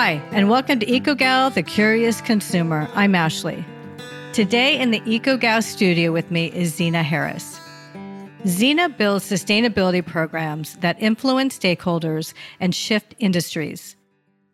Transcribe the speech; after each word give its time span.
Hi, 0.00 0.22
and 0.30 0.48
welcome 0.48 0.78
to 0.78 0.86
EcoGal, 0.86 1.54
the 1.54 1.62
Curious 1.64 2.20
Consumer. 2.20 2.88
I'm 2.94 3.16
Ashley. 3.16 3.64
Today 4.32 4.78
in 4.78 4.92
the 4.92 5.00
EcoGal 5.00 5.60
studio 5.60 6.12
with 6.12 6.30
me 6.30 6.52
is 6.52 6.72
Zena 6.72 7.02
Harris. 7.02 7.58
Zena 8.46 8.88
builds 8.90 9.28
sustainability 9.28 10.06
programs 10.06 10.76
that 10.76 11.02
influence 11.02 11.58
stakeholders 11.58 12.32
and 12.60 12.72
shift 12.72 13.16
industries. 13.18 13.96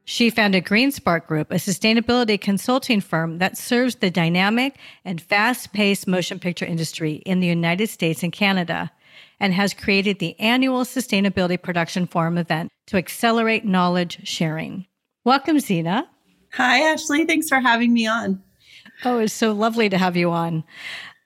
She 0.07 0.31
founded 0.31 0.65
GreenSpark 0.65 1.27
Group, 1.27 1.51
a 1.51 1.57
sustainability 1.57 2.41
consulting 2.41 3.03
firm 3.03 3.37
that 3.37 3.59
serves 3.59 3.97
the 3.97 4.11
dynamic 4.11 4.79
and 5.05 5.21
fast 5.21 5.75
paced 5.75 6.09
motion 6.09 6.39
picture 6.39 6.65
industry 6.65 7.17
in 7.27 7.41
the 7.41 7.49
United 7.49 7.91
States 7.91 8.23
and 8.23 8.33
Canada, 8.33 8.91
and 9.39 9.53
has 9.53 9.75
created 9.75 10.21
the 10.21 10.41
annual 10.41 10.85
Sustainability 10.85 11.61
Production 11.61 12.07
Forum 12.07 12.39
event 12.39 12.71
to 12.87 12.97
accelerate 12.97 13.67
knowledge 13.67 14.27
sharing. 14.27 14.87
Welcome, 15.25 15.59
Zena. 15.59 16.07
Hi, 16.53 16.81
Ashley. 16.81 17.25
Thanks 17.25 17.49
for 17.49 17.59
having 17.59 17.95
me 17.95 18.07
on. 18.07 18.43
Oh, 19.07 19.19
it's 19.21 19.33
so 19.33 19.53
lovely 19.53 19.89
to 19.89 19.97
have 19.97 20.19
you 20.19 20.31
on. 20.31 20.65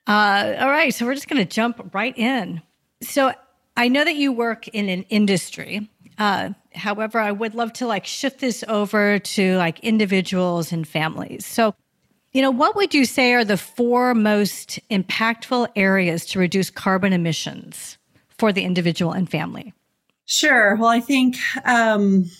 Uh, 0.06 0.54
all 0.60 0.70
right, 0.70 0.94
so 0.94 1.04
we're 1.04 1.14
just 1.14 1.28
going 1.28 1.44
to 1.44 1.54
jump 1.54 1.90
right 1.92 2.16
in. 2.16 2.62
So 3.02 3.32
I 3.76 3.88
know 3.88 4.04
that 4.04 4.14
you 4.14 4.32
work 4.32 4.68
in 4.68 4.88
an 4.88 5.02
industry. 5.04 5.90
Uh, 6.16 6.50
however, 6.74 7.18
I 7.18 7.32
would 7.32 7.56
love 7.56 7.72
to 7.74 7.86
like 7.86 8.06
shift 8.06 8.38
this 8.38 8.64
over 8.68 9.18
to 9.18 9.56
like 9.56 9.80
individuals 9.80 10.70
and 10.70 10.86
families. 10.86 11.44
So, 11.44 11.74
you 12.32 12.40
know, 12.40 12.52
what 12.52 12.76
would 12.76 12.94
you 12.94 13.04
say 13.04 13.34
are 13.34 13.44
the 13.44 13.56
four 13.56 14.14
most 14.14 14.78
impactful 14.90 15.68
areas 15.74 16.24
to 16.26 16.38
reduce 16.38 16.70
carbon 16.70 17.12
emissions 17.12 17.98
for 18.28 18.52
the 18.52 18.62
individual 18.62 19.10
and 19.10 19.28
family? 19.28 19.74
Sure. 20.24 20.76
Well, 20.76 20.88
I 20.88 21.00
think 21.00 21.36
um, 21.64 22.30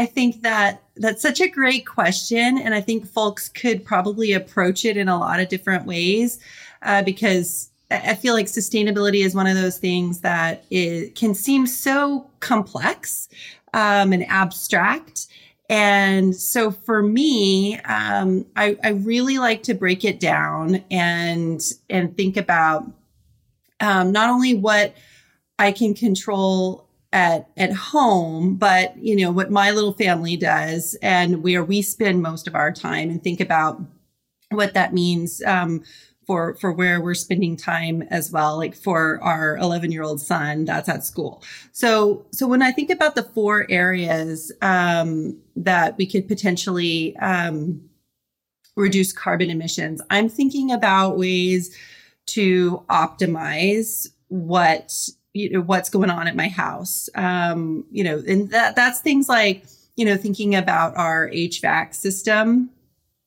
I 0.00 0.06
think 0.06 0.40
that 0.40 0.82
that's 0.96 1.20
such 1.20 1.42
a 1.42 1.48
great 1.48 1.86
question. 1.86 2.56
And 2.56 2.74
I 2.74 2.80
think 2.80 3.06
folks 3.06 3.50
could 3.50 3.84
probably 3.84 4.32
approach 4.32 4.86
it 4.86 4.96
in 4.96 5.08
a 5.10 5.18
lot 5.18 5.40
of 5.40 5.50
different 5.50 5.84
ways 5.84 6.40
uh, 6.80 7.02
because 7.02 7.68
I 7.90 8.14
feel 8.14 8.32
like 8.32 8.46
sustainability 8.46 9.22
is 9.22 9.34
one 9.34 9.46
of 9.46 9.56
those 9.56 9.76
things 9.76 10.20
that 10.20 10.64
it 10.70 11.16
can 11.16 11.34
seem 11.34 11.66
so 11.66 12.30
complex 12.40 13.28
um, 13.74 14.14
and 14.14 14.26
abstract. 14.30 15.26
And 15.68 16.34
so 16.34 16.70
for 16.70 17.02
me, 17.02 17.78
um, 17.80 18.46
I, 18.56 18.78
I, 18.82 18.92
really 18.92 19.36
like 19.36 19.62
to 19.64 19.74
break 19.74 20.02
it 20.02 20.18
down 20.18 20.82
and 20.90 21.62
and 21.90 22.16
think 22.16 22.38
about 22.38 22.90
um, 23.80 24.12
not 24.12 24.30
only 24.30 24.54
what 24.54 24.94
I 25.58 25.72
can 25.72 25.92
control 25.92 26.88
at 27.12 27.50
at 27.56 27.72
home 27.72 28.54
but 28.54 28.96
you 28.96 29.16
know 29.16 29.32
what 29.32 29.50
my 29.50 29.70
little 29.70 29.92
family 29.92 30.36
does 30.36 30.96
and 31.02 31.42
where 31.42 31.64
we 31.64 31.82
spend 31.82 32.22
most 32.22 32.46
of 32.46 32.54
our 32.54 32.70
time 32.70 33.10
and 33.10 33.22
think 33.22 33.40
about 33.40 33.80
what 34.50 34.74
that 34.74 34.94
means 34.94 35.42
um, 35.42 35.82
for 36.26 36.54
for 36.54 36.70
where 36.70 37.00
we're 37.00 37.14
spending 37.14 37.56
time 37.56 38.02
as 38.02 38.30
well 38.30 38.56
like 38.56 38.76
for 38.76 39.18
our 39.22 39.56
11 39.58 39.90
year 39.90 40.04
old 40.04 40.20
son 40.20 40.64
that's 40.64 40.88
at 40.88 41.04
school. 41.04 41.42
So 41.72 42.26
so 42.30 42.46
when 42.46 42.62
i 42.62 42.70
think 42.70 42.90
about 42.90 43.16
the 43.16 43.24
four 43.24 43.66
areas 43.68 44.52
um, 44.62 45.36
that 45.56 45.96
we 45.98 46.06
could 46.06 46.28
potentially 46.28 47.16
um, 47.16 47.80
reduce 48.76 49.12
carbon 49.12 49.50
emissions 49.50 50.00
i'm 50.10 50.28
thinking 50.28 50.70
about 50.70 51.18
ways 51.18 51.76
to 52.26 52.84
optimize 52.88 54.08
what 54.28 54.92
you 55.32 55.50
know 55.50 55.60
what's 55.60 55.90
going 55.90 56.10
on 56.10 56.26
at 56.26 56.36
my 56.36 56.48
house. 56.48 57.08
Um 57.14 57.84
you 57.90 58.04
know 58.04 58.22
and 58.26 58.50
that 58.50 58.76
that's 58.76 59.00
things 59.00 59.28
like 59.28 59.64
you 59.96 60.04
know 60.04 60.16
thinking 60.16 60.54
about 60.54 60.96
our 60.96 61.28
hvac 61.28 61.94
system 61.94 62.70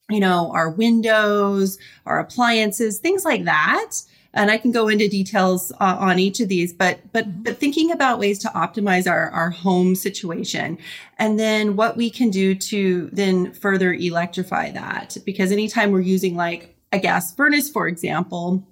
you 0.09 0.19
know 0.19 0.51
our 0.53 0.69
windows 0.69 1.77
our 2.05 2.19
appliances 2.19 2.99
things 2.99 3.25
like 3.25 3.45
that. 3.45 3.91
And 4.35 4.49
i 4.49 4.57
can 4.57 4.71
go 4.71 4.87
into 4.87 5.07
details 5.07 5.71
uh, 5.79 5.97
on 5.99 6.17
each 6.17 6.39
of 6.39 6.49
these 6.49 6.73
but 6.73 6.99
but 7.13 7.27
mm-hmm. 7.27 7.43
but 7.43 7.57
thinking 7.59 7.91
about 7.91 8.19
ways 8.19 8.39
to 8.39 8.47
optimize 8.49 9.09
our 9.09 9.29
our 9.29 9.49
home 9.51 9.95
situation. 9.95 10.77
And 11.19 11.39
then 11.39 11.75
what 11.75 11.95
we 11.95 12.09
can 12.09 12.31
do 12.31 12.55
to 12.55 13.09
then 13.13 13.53
further 13.53 13.93
electrify 13.93 14.71
that. 14.71 15.17
Because 15.23 15.51
anytime 15.51 15.91
we're 15.91 16.01
using 16.01 16.35
like 16.35 16.75
a 16.91 16.99
gas 16.99 17.33
furnace 17.33 17.69
for 17.69 17.87
example 17.87 18.67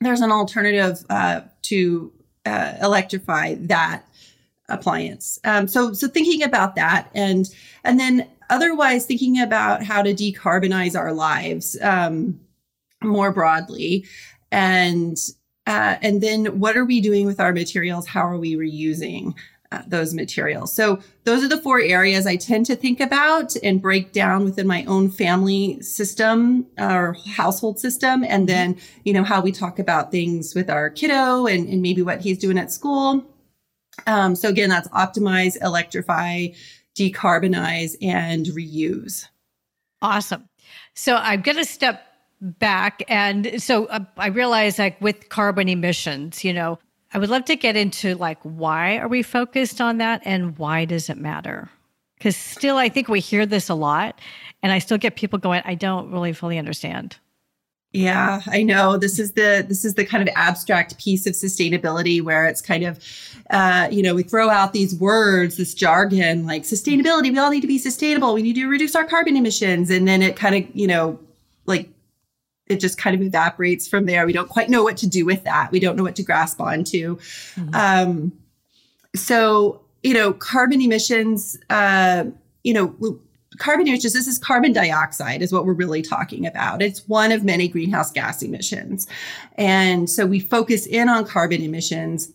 there's 0.00 0.20
an 0.20 0.30
alternative 0.30 1.04
uh, 1.10 1.40
to 1.62 2.12
uh, 2.46 2.74
electrify 2.80 3.54
that 3.60 4.04
appliance. 4.68 5.38
Um, 5.44 5.66
so 5.68 5.92
so 5.92 6.08
thinking 6.08 6.42
about 6.42 6.74
that 6.76 7.08
and 7.14 7.48
and 7.84 7.98
then 7.98 8.28
otherwise 8.50 9.06
thinking 9.06 9.40
about 9.40 9.82
how 9.82 10.02
to 10.02 10.14
decarbonize 10.14 10.98
our 10.98 11.12
lives 11.12 11.76
um, 11.82 12.40
more 13.02 13.32
broadly 13.32 14.04
and 14.50 15.16
uh, 15.66 15.96
and 16.00 16.22
then 16.22 16.58
what 16.58 16.76
are 16.76 16.84
we 16.84 17.00
doing 17.00 17.26
with 17.26 17.40
our 17.40 17.52
materials? 17.52 18.06
How 18.06 18.26
are 18.26 18.38
we 18.38 18.54
reusing? 18.54 19.34
Uh, 19.70 19.82
those 19.86 20.14
materials. 20.14 20.72
So 20.72 20.98
those 21.24 21.44
are 21.44 21.48
the 21.48 21.60
four 21.60 21.78
areas 21.78 22.26
I 22.26 22.36
tend 22.36 22.64
to 22.66 22.74
think 22.74 23.00
about 23.00 23.54
and 23.62 23.82
break 23.82 24.12
down 24.12 24.44
within 24.44 24.66
my 24.66 24.82
own 24.86 25.10
family 25.10 25.78
system 25.82 26.66
or 26.78 27.14
household 27.36 27.78
system. 27.78 28.24
And 28.24 28.30
mm-hmm. 28.30 28.46
then, 28.46 28.76
you 29.04 29.12
know, 29.12 29.24
how 29.24 29.42
we 29.42 29.52
talk 29.52 29.78
about 29.78 30.10
things 30.10 30.54
with 30.54 30.70
our 30.70 30.88
kiddo 30.88 31.46
and, 31.46 31.68
and 31.68 31.82
maybe 31.82 32.00
what 32.00 32.22
he's 32.22 32.38
doing 32.38 32.56
at 32.56 32.72
school. 32.72 33.26
Um, 34.06 34.34
so 34.34 34.48
again, 34.48 34.70
that's 34.70 34.88
optimize, 34.88 35.62
electrify, 35.62 36.46
decarbonize, 36.94 37.94
and 38.00 38.46
reuse. 38.46 39.26
Awesome. 40.00 40.48
So 40.94 41.16
I'm 41.16 41.42
going 41.42 41.58
to 41.58 41.66
step 41.66 42.06
back. 42.40 43.02
And 43.06 43.62
so 43.62 43.84
uh, 43.84 44.00
I 44.16 44.28
realize 44.28 44.78
like 44.78 44.98
with 45.02 45.28
carbon 45.28 45.68
emissions, 45.68 46.42
you 46.42 46.54
know, 46.54 46.78
I 47.12 47.18
would 47.18 47.30
love 47.30 47.44
to 47.46 47.56
get 47.56 47.76
into 47.76 48.14
like 48.16 48.38
why 48.42 48.98
are 48.98 49.08
we 49.08 49.22
focused 49.22 49.80
on 49.80 49.98
that 49.98 50.22
and 50.24 50.58
why 50.58 50.84
does 50.84 51.08
it 51.08 51.16
matter? 51.16 51.70
Because 52.16 52.36
still, 52.36 52.76
I 52.76 52.88
think 52.88 53.08
we 53.08 53.20
hear 53.20 53.46
this 53.46 53.68
a 53.68 53.74
lot, 53.74 54.18
and 54.62 54.72
I 54.72 54.80
still 54.80 54.98
get 54.98 55.14
people 55.14 55.38
going, 55.38 55.62
"I 55.64 55.74
don't 55.74 56.10
really 56.10 56.32
fully 56.32 56.58
understand." 56.58 57.16
Yeah, 57.92 58.42
I 58.46 58.62
know. 58.64 58.98
This 58.98 59.18
is 59.18 59.32
the 59.32 59.64
this 59.66 59.84
is 59.84 59.94
the 59.94 60.04
kind 60.04 60.28
of 60.28 60.34
abstract 60.36 60.98
piece 60.98 61.26
of 61.26 61.32
sustainability 61.32 62.20
where 62.20 62.44
it's 62.44 62.60
kind 62.60 62.84
of, 62.84 63.02
uh, 63.50 63.88
you 63.90 64.02
know, 64.02 64.14
we 64.14 64.22
throw 64.22 64.50
out 64.50 64.74
these 64.74 64.94
words, 64.94 65.56
this 65.56 65.72
jargon 65.72 66.44
like 66.44 66.64
sustainability. 66.64 67.30
We 67.32 67.38
all 67.38 67.50
need 67.50 67.62
to 67.62 67.66
be 67.66 67.78
sustainable. 67.78 68.34
We 68.34 68.42
need 68.42 68.56
to 68.56 68.66
reduce 68.66 68.94
our 68.94 69.06
carbon 69.06 69.36
emissions, 69.36 69.88
and 69.90 70.06
then 70.06 70.20
it 70.20 70.36
kind 70.36 70.54
of, 70.56 70.76
you 70.76 70.86
know, 70.86 71.18
like 71.64 71.88
it 72.68 72.80
just 72.80 72.98
kind 72.98 73.14
of 73.14 73.22
evaporates 73.22 73.88
from 73.88 74.06
there. 74.06 74.26
We 74.26 74.32
don't 74.32 74.48
quite 74.48 74.68
know 74.68 74.82
what 74.82 74.96
to 74.98 75.06
do 75.06 75.24
with 75.24 75.44
that. 75.44 75.70
We 75.70 75.80
don't 75.80 75.96
know 75.96 76.02
what 76.02 76.16
to 76.16 76.22
grasp 76.22 76.60
onto. 76.60 77.16
Mm-hmm. 77.16 77.74
Um, 77.74 78.32
so, 79.14 79.80
you 80.02 80.14
know, 80.14 80.32
carbon 80.32 80.80
emissions, 80.80 81.58
uh, 81.70 82.24
you 82.62 82.74
know, 82.74 83.20
carbon 83.58 83.88
emissions, 83.88 84.12
this 84.12 84.26
is 84.26 84.38
carbon 84.38 84.72
dioxide, 84.72 85.42
is 85.42 85.52
what 85.52 85.64
we're 85.64 85.72
really 85.72 86.02
talking 86.02 86.46
about. 86.46 86.82
It's 86.82 87.06
one 87.08 87.32
of 87.32 87.44
many 87.44 87.68
greenhouse 87.68 88.10
gas 88.10 88.42
emissions. 88.42 89.06
And 89.56 90.08
so 90.08 90.26
we 90.26 90.40
focus 90.40 90.86
in 90.86 91.08
on 91.08 91.24
carbon 91.24 91.62
emissions 91.62 92.32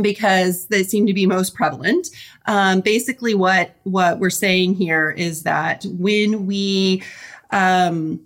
because 0.00 0.66
they 0.66 0.82
seem 0.82 1.06
to 1.06 1.14
be 1.14 1.26
most 1.26 1.54
prevalent. 1.54 2.08
Um, 2.46 2.80
basically, 2.80 3.34
what 3.34 3.76
what 3.84 4.18
we're 4.18 4.30
saying 4.30 4.74
here 4.74 5.10
is 5.10 5.44
that 5.44 5.84
when 5.88 6.46
we 6.46 7.02
um, 7.50 8.20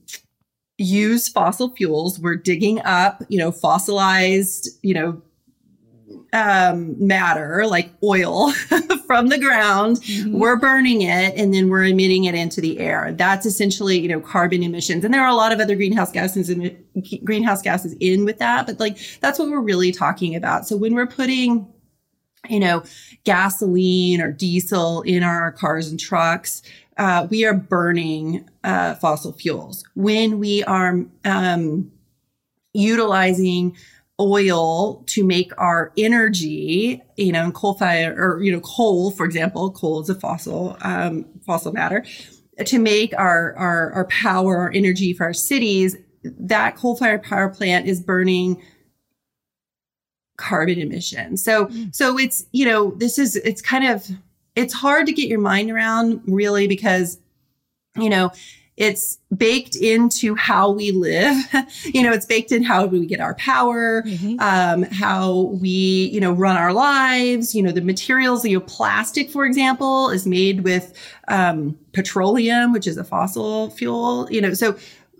use 0.80 1.28
fossil 1.28 1.70
fuels. 1.70 2.18
We're 2.18 2.36
digging 2.36 2.80
up, 2.80 3.22
you 3.28 3.38
know, 3.38 3.52
fossilized, 3.52 4.68
you 4.82 4.94
know, 4.94 5.22
um, 6.32 6.94
matter 7.04 7.66
like 7.66 7.90
oil 8.02 8.52
from 9.06 9.28
the 9.28 9.38
ground. 9.38 9.96
Mm-hmm. 9.98 10.38
We're 10.38 10.56
burning 10.56 11.02
it 11.02 11.34
and 11.36 11.52
then 11.52 11.68
we're 11.68 11.84
emitting 11.84 12.24
it 12.24 12.34
into 12.34 12.60
the 12.60 12.78
air. 12.78 13.12
That's 13.12 13.46
essentially, 13.46 13.98
you 13.98 14.08
know, 14.08 14.20
carbon 14.20 14.62
emissions. 14.62 15.04
And 15.04 15.12
there 15.12 15.22
are 15.22 15.28
a 15.28 15.34
lot 15.34 15.52
of 15.52 15.60
other 15.60 15.74
greenhouse 15.74 16.12
gases 16.12 16.48
in, 16.48 16.82
greenhouse 17.24 17.62
gases 17.62 17.94
in 18.00 18.24
with 18.24 18.38
that, 18.38 18.66
but 18.66 18.80
like 18.80 18.98
that's 19.20 19.38
what 19.38 19.50
we're 19.50 19.60
really 19.60 19.92
talking 19.92 20.34
about. 20.34 20.66
So 20.66 20.76
when 20.76 20.94
we're 20.94 21.06
putting 21.06 21.72
you 22.48 22.58
know, 22.60 22.82
gasoline 23.24 24.20
or 24.20 24.32
diesel 24.32 25.02
in 25.02 25.22
our 25.22 25.52
cars 25.52 25.90
and 25.90 26.00
trucks, 26.00 26.62
uh, 27.00 27.26
we 27.30 27.46
are 27.46 27.54
burning 27.54 28.46
uh, 28.62 28.94
fossil 28.96 29.32
fuels. 29.32 29.82
When 29.94 30.38
we 30.38 30.62
are 30.64 31.00
um, 31.24 31.90
utilizing 32.74 33.74
oil 34.20 35.02
to 35.06 35.24
make 35.24 35.50
our 35.56 35.92
energy, 35.96 37.02
you 37.16 37.32
know, 37.32 37.50
coal 37.52 37.72
fire 37.72 38.14
or 38.18 38.42
you 38.42 38.52
know, 38.52 38.60
coal, 38.60 39.10
for 39.12 39.24
example, 39.24 39.70
coal 39.70 40.02
is 40.02 40.10
a 40.10 40.14
fossil 40.14 40.76
um, 40.82 41.24
fossil 41.46 41.72
matter. 41.72 42.04
To 42.66 42.78
make 42.78 43.14
our, 43.16 43.54
our 43.56 43.92
our 43.92 44.04
power, 44.08 44.58
our 44.58 44.72
energy 44.74 45.14
for 45.14 45.24
our 45.24 45.32
cities, 45.32 45.96
that 46.22 46.76
coal 46.76 46.96
fired 46.96 47.22
power 47.22 47.48
plant 47.48 47.88
is 47.88 47.98
burning 47.98 48.62
carbon 50.36 50.78
emissions. 50.78 51.42
So 51.42 51.66
mm. 51.66 51.94
so 51.94 52.18
it's 52.18 52.44
you 52.52 52.66
know 52.66 52.90
this 52.90 53.18
is 53.18 53.36
it's 53.36 53.62
kind 53.62 53.86
of 53.86 54.06
it's 54.60 54.74
hard 54.74 55.06
to 55.06 55.12
get 55.12 55.28
your 55.28 55.40
mind 55.40 55.70
around 55.70 56.20
really 56.26 56.68
because 56.68 57.18
you 57.96 58.08
know 58.08 58.30
it's 58.76 59.18
baked 59.36 59.76
into 59.76 60.34
how 60.36 60.70
we 60.70 60.90
live. 60.90 61.36
You 61.84 62.02
know 62.02 62.12
it's 62.12 62.26
baked 62.26 62.52
in 62.52 62.62
how 62.62 62.86
we 62.86 63.04
get 63.06 63.20
our 63.20 63.34
power 63.34 64.02
mm-hmm. 64.02 64.36
um, 64.40 64.82
how 64.90 65.56
we 65.60 66.10
you 66.12 66.20
know 66.20 66.32
run 66.32 66.56
our 66.56 66.72
lives. 66.72 67.54
You 67.54 67.62
know 67.62 67.72
the 67.72 67.80
materials 67.80 68.44
you 68.44 68.58
know 68.58 68.64
plastic 68.66 69.30
for 69.30 69.44
example 69.44 70.10
is 70.10 70.26
made 70.26 70.62
with 70.62 70.92
um, 71.28 71.78
petroleum 71.92 72.72
which 72.72 72.86
is 72.86 72.96
a 72.96 73.04
fossil 73.04 73.70
fuel 73.70 74.28
you 74.30 74.40
know. 74.40 74.54
So 74.54 74.76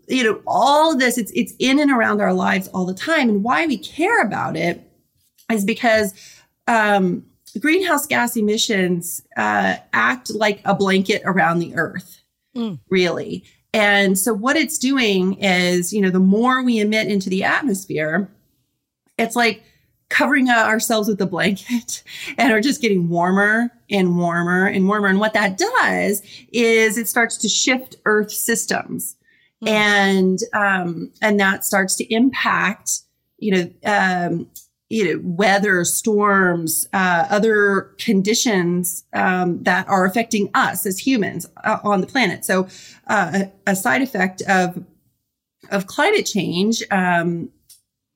you 0.08 0.22
know 0.22 0.40
all 0.46 0.92
of 0.92 0.98
this 0.98 1.19
it's 1.19 1.32
it's 1.34 1.54
in 1.58 1.78
and 1.78 1.90
around 1.90 2.20
our 2.20 2.32
lives 2.32 2.69
all 2.69 2.87
the 2.87 2.94
time. 2.94 3.28
And 3.28 3.42
why 3.42 3.66
we 3.66 3.78
care 3.78 4.22
about 4.22 4.56
it 4.56 4.87
is 5.50 5.64
because 5.64 6.14
um, 6.69 7.25
greenhouse 7.58 8.06
gas 8.06 8.37
emissions 8.37 9.23
uh, 9.37 9.76
act 9.93 10.31
like 10.31 10.61
a 10.64 10.75
blanket 10.75 11.23
around 11.25 11.58
the 11.58 11.75
earth, 11.75 12.20
mm. 12.56 12.79
really. 12.88 13.44
And 13.73 14.19
so, 14.19 14.35
what 14.35 14.56
it's 14.56 14.79
doing 14.79 15.35
is, 15.35 15.93
you 15.93 16.00
know, 16.00 16.11
the 16.11 16.19
more 16.19 16.62
we 16.62 16.81
emit 16.81 17.08
into 17.08 17.31
the 17.31 17.44
atmosphere, 17.44 18.29
it's 19.19 19.37
like 19.37 19.62
covering 20.08 20.50
ourselves 20.50 21.08
with 21.08 21.20
a 21.20 21.26
blanket 21.26 22.02
and 22.38 22.52
are 22.52 22.61
just 22.61 22.82
getting 22.82 23.08
warmer 23.08 23.70
and 23.91 24.19
warmer 24.19 24.67
and 24.67 24.87
warmer. 24.87 25.06
And 25.06 25.20
what 25.20 25.32
that 25.35 25.56
does 25.56 26.23
is 26.52 26.99
it 26.99 27.08
starts 27.08 27.37
to 27.38 27.49
shift 27.49 27.97
Earth 28.05 28.32
systems. 28.32 29.17
Mm. 29.62 29.69
And 29.69 30.38
um, 30.52 31.12
and 31.23 31.38
that 31.38 31.64
starts 31.64 31.94
to 31.97 32.12
impact, 32.12 33.00
you 33.38 33.52
know, 33.52 33.70
um, 33.85 34.50
you 34.90 35.04
know, 35.04 35.20
weather, 35.22 35.84
storms, 35.84 36.88
uh, 36.92 37.25
other 37.31 37.92
conditions 37.98 39.04
um, 39.12 39.62
that 39.62 39.88
are 39.88 40.04
affecting 40.04 40.50
us 40.52 40.84
as 40.84 40.98
humans 40.98 41.46
uh, 41.64 41.78
on 41.84 42.00
the 42.00 42.08
planet. 42.08 42.44
So, 42.44 42.66
uh, 43.06 43.44
a, 43.66 43.76
side 43.76 44.02
effect 44.02 44.42
of 44.42 44.84
of 45.70 45.87
climate 45.87 46.26
change, 46.26 46.82
um, 46.90 47.50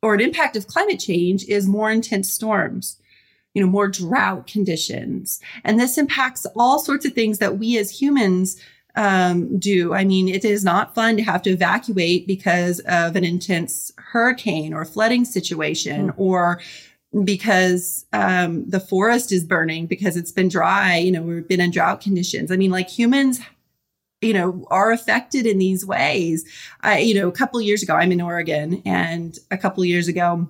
or 0.03 0.15
an 0.15 0.21
impact 0.21 0.57
of 0.57 0.67
climate 0.67 0.99
change, 0.99 1.45
is 1.45 1.69
more 1.69 1.93
intense 1.93 2.33
storms. 2.33 3.01
You 3.55 3.63
know, 3.63 3.71
more 3.71 3.87
drought 3.87 4.49
conditions, 4.49 5.41
and 5.63 5.79
this 5.79 5.97
impacts 5.97 6.45
all 6.57 6.81
sorts 6.81 7.07
of 7.07 7.13
things 7.13 7.39
that 7.39 7.57
we 7.57 7.79
as 7.79 8.01
humans 8.01 8.61
um, 8.97 9.59
do. 9.59 9.95
I 9.95 10.05
mean, 10.05 10.29
it 10.29 10.45
is 10.45 10.65
not 10.65 10.95
fun 10.95 11.17
to 11.17 11.23
have 11.23 11.43
to 11.43 11.51
evacuate 11.51 12.27
because 12.27 12.81
of 12.81 13.17
an 13.17 13.25
intense 13.25 13.93
hurricane 13.97 14.73
or 14.73 14.85
flooding 14.85 15.25
situation 15.25 16.09
mm. 16.09 16.15
or 16.17 16.61
because 17.25 18.07
um, 18.13 18.69
the 18.69 18.81
forest 18.81 19.33
is 19.33 19.45
burning 19.45 19.87
because 19.87 20.17
it's 20.17 20.33
been 20.33 20.49
dry. 20.49 20.97
You 20.97 21.13
know, 21.13 21.23
we've 21.23 21.47
been 21.47 21.61
in 21.61 21.71
drought 21.71 22.01
conditions. 22.01 22.51
I 22.51 22.57
mean, 22.57 22.71
like 22.71 22.89
humans 22.89 23.41
you 24.21 24.33
know 24.33 24.67
are 24.71 24.91
affected 24.91 25.45
in 25.45 25.59
these 25.59 25.85
ways 25.85 26.45
i 26.81 26.99
you 26.99 27.15
know 27.15 27.29
a 27.29 27.33
couple 27.33 27.61
years 27.61 27.83
ago 27.83 27.95
i'm 27.95 28.11
in 28.11 28.23
oregon 28.23 28.81
and 28.87 29.39
a 29.51 29.59
couple 29.59 29.85
years 29.85 30.09
ago 30.09 30.49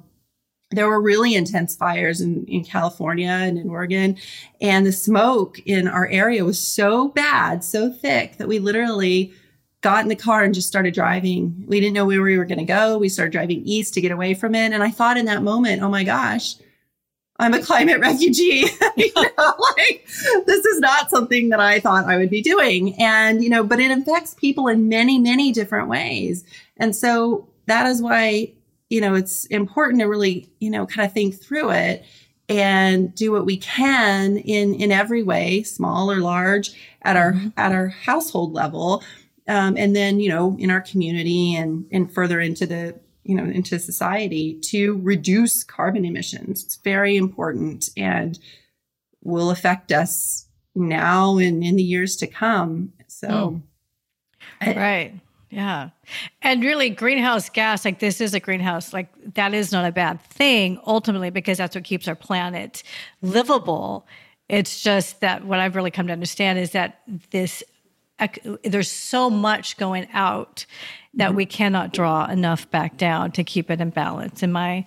there 0.76 0.88
were 0.88 1.00
really 1.00 1.34
intense 1.34 1.76
fires 1.76 2.20
in, 2.20 2.44
in 2.46 2.64
California 2.64 3.28
and 3.28 3.58
in 3.58 3.70
Oregon. 3.70 4.16
And 4.60 4.86
the 4.86 4.92
smoke 4.92 5.58
in 5.66 5.88
our 5.88 6.06
area 6.08 6.44
was 6.44 6.58
so 6.58 7.08
bad, 7.08 7.64
so 7.64 7.90
thick 7.92 8.36
that 8.38 8.48
we 8.48 8.58
literally 8.58 9.32
got 9.80 10.02
in 10.02 10.08
the 10.08 10.16
car 10.16 10.42
and 10.42 10.54
just 10.54 10.66
started 10.66 10.94
driving. 10.94 11.64
We 11.66 11.78
didn't 11.78 11.94
know 11.94 12.06
where 12.06 12.22
we 12.22 12.38
were 12.38 12.46
going 12.46 12.58
to 12.58 12.64
go. 12.64 12.96
We 12.96 13.10
started 13.10 13.32
driving 13.32 13.62
east 13.64 13.92
to 13.94 14.00
get 14.00 14.12
away 14.12 14.32
from 14.32 14.54
it. 14.54 14.72
And 14.72 14.82
I 14.82 14.90
thought 14.90 15.18
in 15.18 15.26
that 15.26 15.42
moment, 15.42 15.82
oh 15.82 15.90
my 15.90 16.04
gosh, 16.04 16.56
I'm 17.38 17.52
a 17.52 17.62
climate 17.62 18.00
refugee. 18.00 18.66
you 18.96 19.12
know, 19.14 19.54
like 19.76 20.06
this 20.46 20.64
is 20.64 20.80
not 20.80 21.10
something 21.10 21.50
that 21.50 21.60
I 21.60 21.80
thought 21.80 22.06
I 22.06 22.16
would 22.16 22.30
be 22.30 22.40
doing. 22.40 22.98
And, 23.00 23.44
you 23.44 23.50
know, 23.50 23.62
but 23.62 23.78
it 23.78 23.90
affects 23.90 24.34
people 24.34 24.68
in 24.68 24.88
many, 24.88 25.18
many 25.18 25.52
different 25.52 25.88
ways. 25.88 26.44
And 26.78 26.96
so 26.96 27.46
that 27.66 27.86
is 27.86 28.00
why 28.00 28.52
you 28.90 29.00
know, 29.00 29.14
it's 29.14 29.44
important 29.46 30.00
to 30.00 30.06
really, 30.06 30.50
you 30.60 30.70
know, 30.70 30.86
kind 30.86 31.06
of 31.06 31.12
think 31.12 31.40
through 31.40 31.70
it 31.70 32.04
and 32.48 33.14
do 33.14 33.32
what 33.32 33.46
we 33.46 33.56
can 33.56 34.36
in 34.36 34.74
in 34.74 34.92
every 34.92 35.22
way, 35.22 35.62
small 35.62 36.10
or 36.10 36.20
large, 36.20 36.72
at 37.02 37.16
our 37.16 37.32
mm-hmm. 37.32 37.48
at 37.56 37.72
our 37.72 37.88
household 37.88 38.52
level, 38.52 39.02
um, 39.48 39.76
and 39.76 39.96
then 39.96 40.20
you 40.20 40.28
know 40.28 40.56
in 40.58 40.70
our 40.70 40.80
community 40.80 41.54
and 41.54 41.86
and 41.90 42.12
further 42.12 42.40
into 42.40 42.66
the 42.66 42.98
you 43.24 43.34
know 43.34 43.44
into 43.44 43.78
society 43.78 44.58
to 44.60 45.00
reduce 45.02 45.64
carbon 45.64 46.04
emissions. 46.04 46.64
It's 46.64 46.76
very 46.76 47.16
important 47.16 47.88
and 47.96 48.38
will 49.22 49.50
affect 49.50 49.90
us 49.90 50.46
now 50.74 51.38
and 51.38 51.64
in 51.64 51.76
the 51.76 51.82
years 51.82 52.16
to 52.16 52.26
come. 52.26 52.92
So, 53.08 53.62
mm. 54.60 54.76
right. 54.76 55.14
Yeah. 55.54 55.90
And 56.42 56.64
really, 56.64 56.90
greenhouse 56.90 57.48
gas, 57.48 57.84
like 57.84 58.00
this 58.00 58.20
is 58.20 58.34
a 58.34 58.40
greenhouse, 58.40 58.92
like 58.92 59.08
that 59.34 59.54
is 59.54 59.70
not 59.70 59.84
a 59.84 59.92
bad 59.92 60.20
thing 60.20 60.80
ultimately, 60.84 61.30
because 61.30 61.58
that's 61.58 61.76
what 61.76 61.84
keeps 61.84 62.08
our 62.08 62.16
planet 62.16 62.82
livable. 63.22 64.04
It's 64.48 64.82
just 64.82 65.20
that 65.20 65.44
what 65.44 65.60
I've 65.60 65.76
really 65.76 65.92
come 65.92 66.08
to 66.08 66.12
understand 66.12 66.58
is 66.58 66.72
that 66.72 67.02
this, 67.30 67.62
there's 68.64 68.90
so 68.90 69.30
much 69.30 69.76
going 69.76 70.08
out 70.12 70.66
that 71.14 71.28
mm-hmm. 71.28 71.36
we 71.36 71.46
cannot 71.46 71.92
draw 71.92 72.26
enough 72.26 72.68
back 72.72 72.96
down 72.96 73.30
to 73.32 73.44
keep 73.44 73.70
it 73.70 73.80
in 73.80 73.90
balance. 73.90 74.42
Am 74.42 74.56
I 74.56 74.84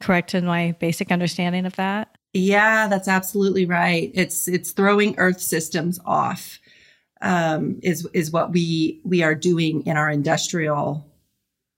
correct 0.00 0.34
in 0.34 0.46
my 0.46 0.72
basic 0.80 1.12
understanding 1.12 1.66
of 1.66 1.76
that? 1.76 2.16
Yeah, 2.32 2.88
that's 2.88 3.08
absolutely 3.08 3.66
right. 3.66 4.10
It's 4.14 4.48
it's 4.48 4.72
throwing 4.72 5.18
earth 5.18 5.40
systems 5.40 6.00
off 6.06 6.58
um, 7.20 7.78
is 7.82 8.06
is 8.12 8.30
what 8.30 8.52
we 8.52 9.00
we 9.04 9.22
are 9.22 9.34
doing 9.34 9.84
in 9.86 9.96
our 9.96 10.10
industrial 10.10 11.06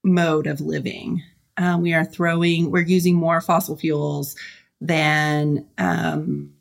mode 0.05 0.47
of 0.47 0.61
living. 0.61 1.23
Um, 1.57 1.83
we 1.83 1.93
are 1.93 2.05
throwing, 2.05 2.71
we're 2.71 2.81
using 2.81 3.15
more 3.15 3.41
fossil 3.41 3.77
fuels 3.77 4.35
than 4.81 5.67
um, 5.79 6.53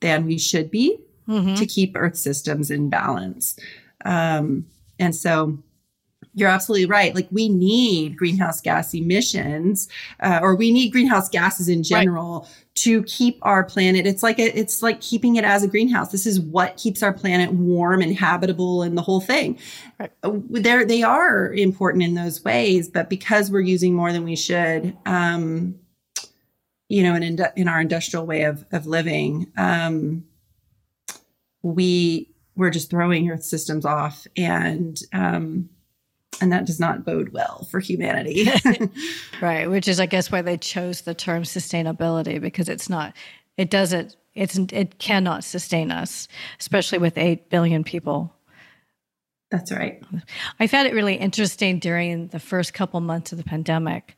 than 0.00 0.26
we 0.26 0.38
should 0.38 0.70
be 0.70 0.98
mm-hmm. 1.28 1.54
to 1.54 1.66
keep 1.66 1.96
Earth 1.96 2.16
systems 2.16 2.70
in 2.70 2.88
balance. 2.88 3.58
Um, 4.04 4.66
and 4.98 5.14
so, 5.14 5.58
you're 6.34 6.48
absolutely 6.48 6.86
right. 6.86 7.14
Like 7.14 7.28
we 7.30 7.48
need 7.48 8.16
greenhouse 8.16 8.60
gas 8.60 8.94
emissions, 8.94 9.88
uh, 10.20 10.38
or 10.42 10.54
we 10.54 10.70
need 10.70 10.90
greenhouse 10.90 11.28
gases 11.28 11.68
in 11.68 11.82
general 11.82 12.40
right. 12.40 12.74
to 12.76 13.02
keep 13.04 13.38
our 13.42 13.64
planet. 13.64 14.06
It's 14.06 14.22
like 14.22 14.38
a, 14.38 14.56
it's 14.56 14.82
like 14.82 15.00
keeping 15.00 15.36
it 15.36 15.44
as 15.44 15.64
a 15.64 15.68
greenhouse. 15.68 16.12
This 16.12 16.26
is 16.26 16.38
what 16.38 16.76
keeps 16.76 17.02
our 17.02 17.12
planet 17.12 17.52
warm 17.52 18.02
and 18.02 18.16
habitable, 18.16 18.82
and 18.82 18.96
the 18.96 19.02
whole 19.02 19.20
thing. 19.20 19.58
Right. 19.98 20.12
Uh, 20.22 20.38
There, 20.48 20.84
they 20.84 21.02
are 21.02 21.52
important 21.52 22.04
in 22.04 22.14
those 22.14 22.44
ways, 22.44 22.88
but 22.88 23.10
because 23.10 23.50
we're 23.50 23.60
using 23.60 23.94
more 23.94 24.12
than 24.12 24.24
we 24.24 24.36
should, 24.36 24.96
um, 25.06 25.74
you 26.88 27.02
know, 27.02 27.14
in 27.16 27.38
in 27.56 27.68
our 27.68 27.80
industrial 27.80 28.26
way 28.26 28.42
of 28.44 28.64
of 28.70 28.86
living, 28.86 29.50
um, 29.56 30.24
we 31.62 32.30
we're 32.54 32.70
just 32.70 32.90
throwing 32.90 33.28
Earth 33.28 33.44
systems 33.44 33.84
off 33.84 34.26
and. 34.36 35.00
Um, 35.12 35.70
and 36.40 36.52
that 36.52 36.66
does 36.66 36.80
not 36.80 37.04
bode 37.04 37.30
well 37.32 37.66
for 37.70 37.80
humanity. 37.80 38.48
right, 39.40 39.70
which 39.70 39.88
is 39.88 40.00
I 40.00 40.06
guess 40.06 40.30
why 40.30 40.42
they 40.42 40.56
chose 40.56 41.02
the 41.02 41.14
term 41.14 41.42
sustainability 41.42 42.40
because 42.40 42.68
it's 42.68 42.88
not 42.88 43.14
it 43.56 43.70
doesn't 43.70 44.16
it's 44.34 44.58
it 44.72 44.98
cannot 44.98 45.44
sustain 45.44 45.90
us, 45.90 46.28
especially 46.60 46.98
with 46.98 47.18
8 47.18 47.50
billion 47.50 47.84
people. 47.84 48.32
That's 49.50 49.72
right. 49.72 50.02
I 50.60 50.66
found 50.66 50.88
it 50.88 50.94
really 50.94 51.14
interesting 51.14 51.78
during 51.78 52.28
the 52.28 52.38
first 52.38 52.74
couple 52.74 53.00
months 53.00 53.32
of 53.32 53.38
the 53.38 53.44
pandemic 53.44 54.16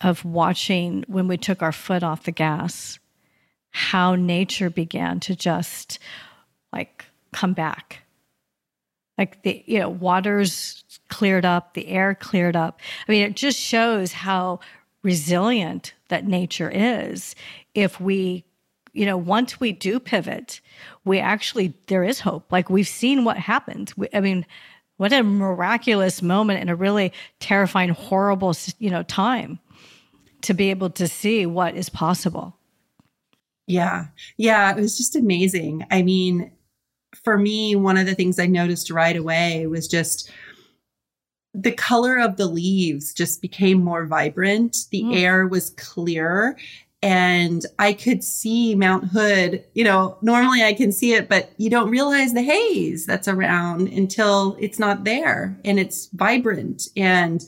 of 0.00 0.24
watching 0.24 1.04
when 1.06 1.28
we 1.28 1.36
took 1.36 1.62
our 1.62 1.72
foot 1.72 2.02
off 2.02 2.24
the 2.24 2.32
gas 2.32 2.98
how 3.70 4.14
nature 4.14 4.70
began 4.70 5.20
to 5.20 5.36
just 5.36 5.98
like 6.72 7.04
come 7.32 7.52
back 7.52 8.02
like 9.18 9.42
the 9.42 9.62
you 9.66 9.78
know 9.78 9.88
waters 9.88 10.84
cleared 11.08 11.44
up 11.44 11.74
the 11.74 11.88
air 11.88 12.14
cleared 12.14 12.56
up. 12.56 12.80
I 13.08 13.12
mean 13.12 13.22
it 13.22 13.36
just 13.36 13.58
shows 13.58 14.12
how 14.12 14.60
resilient 15.02 15.94
that 16.08 16.26
nature 16.26 16.70
is. 16.70 17.34
If 17.74 18.00
we 18.00 18.44
you 18.92 19.06
know 19.06 19.16
once 19.16 19.60
we 19.60 19.72
do 19.72 20.00
pivot 20.00 20.60
we 21.04 21.18
actually 21.18 21.74
there 21.86 22.04
is 22.04 22.20
hope. 22.20 22.50
Like 22.50 22.70
we've 22.70 22.88
seen 22.88 23.24
what 23.24 23.36
happened. 23.36 23.92
We, 23.96 24.08
i 24.12 24.20
mean 24.20 24.46
what 24.96 25.12
a 25.12 25.22
miraculous 25.22 26.22
moment 26.22 26.60
in 26.60 26.68
a 26.68 26.74
really 26.74 27.12
terrifying 27.38 27.90
horrible 27.90 28.54
you 28.78 28.90
know 28.90 29.02
time 29.04 29.58
to 30.42 30.54
be 30.54 30.70
able 30.70 30.90
to 30.90 31.08
see 31.08 31.46
what 31.46 31.74
is 31.74 31.88
possible. 31.88 32.56
Yeah. 33.66 34.06
Yeah 34.36 34.76
it 34.76 34.80
was 34.80 34.96
just 34.96 35.16
amazing. 35.16 35.84
I 35.90 36.02
mean 36.02 36.50
for 37.24 37.38
me, 37.38 37.76
one 37.76 37.96
of 37.96 38.06
the 38.06 38.14
things 38.14 38.38
I 38.38 38.46
noticed 38.46 38.90
right 38.90 39.16
away 39.16 39.66
was 39.66 39.88
just 39.88 40.30
the 41.54 41.72
color 41.72 42.18
of 42.18 42.36
the 42.36 42.46
leaves 42.46 43.14
just 43.14 43.40
became 43.40 43.82
more 43.82 44.04
vibrant. 44.06 44.76
The 44.90 45.02
mm. 45.02 45.16
air 45.16 45.46
was 45.46 45.70
clearer. 45.70 46.56
and 47.02 47.64
I 47.78 47.92
could 47.92 48.24
see 48.24 48.74
Mount 48.74 49.04
Hood. 49.04 49.64
You 49.74 49.84
know, 49.84 50.18
normally 50.22 50.64
I 50.64 50.72
can 50.72 50.90
see 50.92 51.12
it, 51.14 51.28
but 51.28 51.52
you 51.56 51.70
don't 51.70 51.90
realize 51.90 52.32
the 52.32 52.42
haze 52.42 53.06
that's 53.06 53.28
around 53.28 53.88
until 53.88 54.56
it's 54.58 54.78
not 54.78 55.04
there 55.04 55.56
and 55.64 55.78
it's 55.78 56.06
vibrant 56.06 56.88
and 56.96 57.44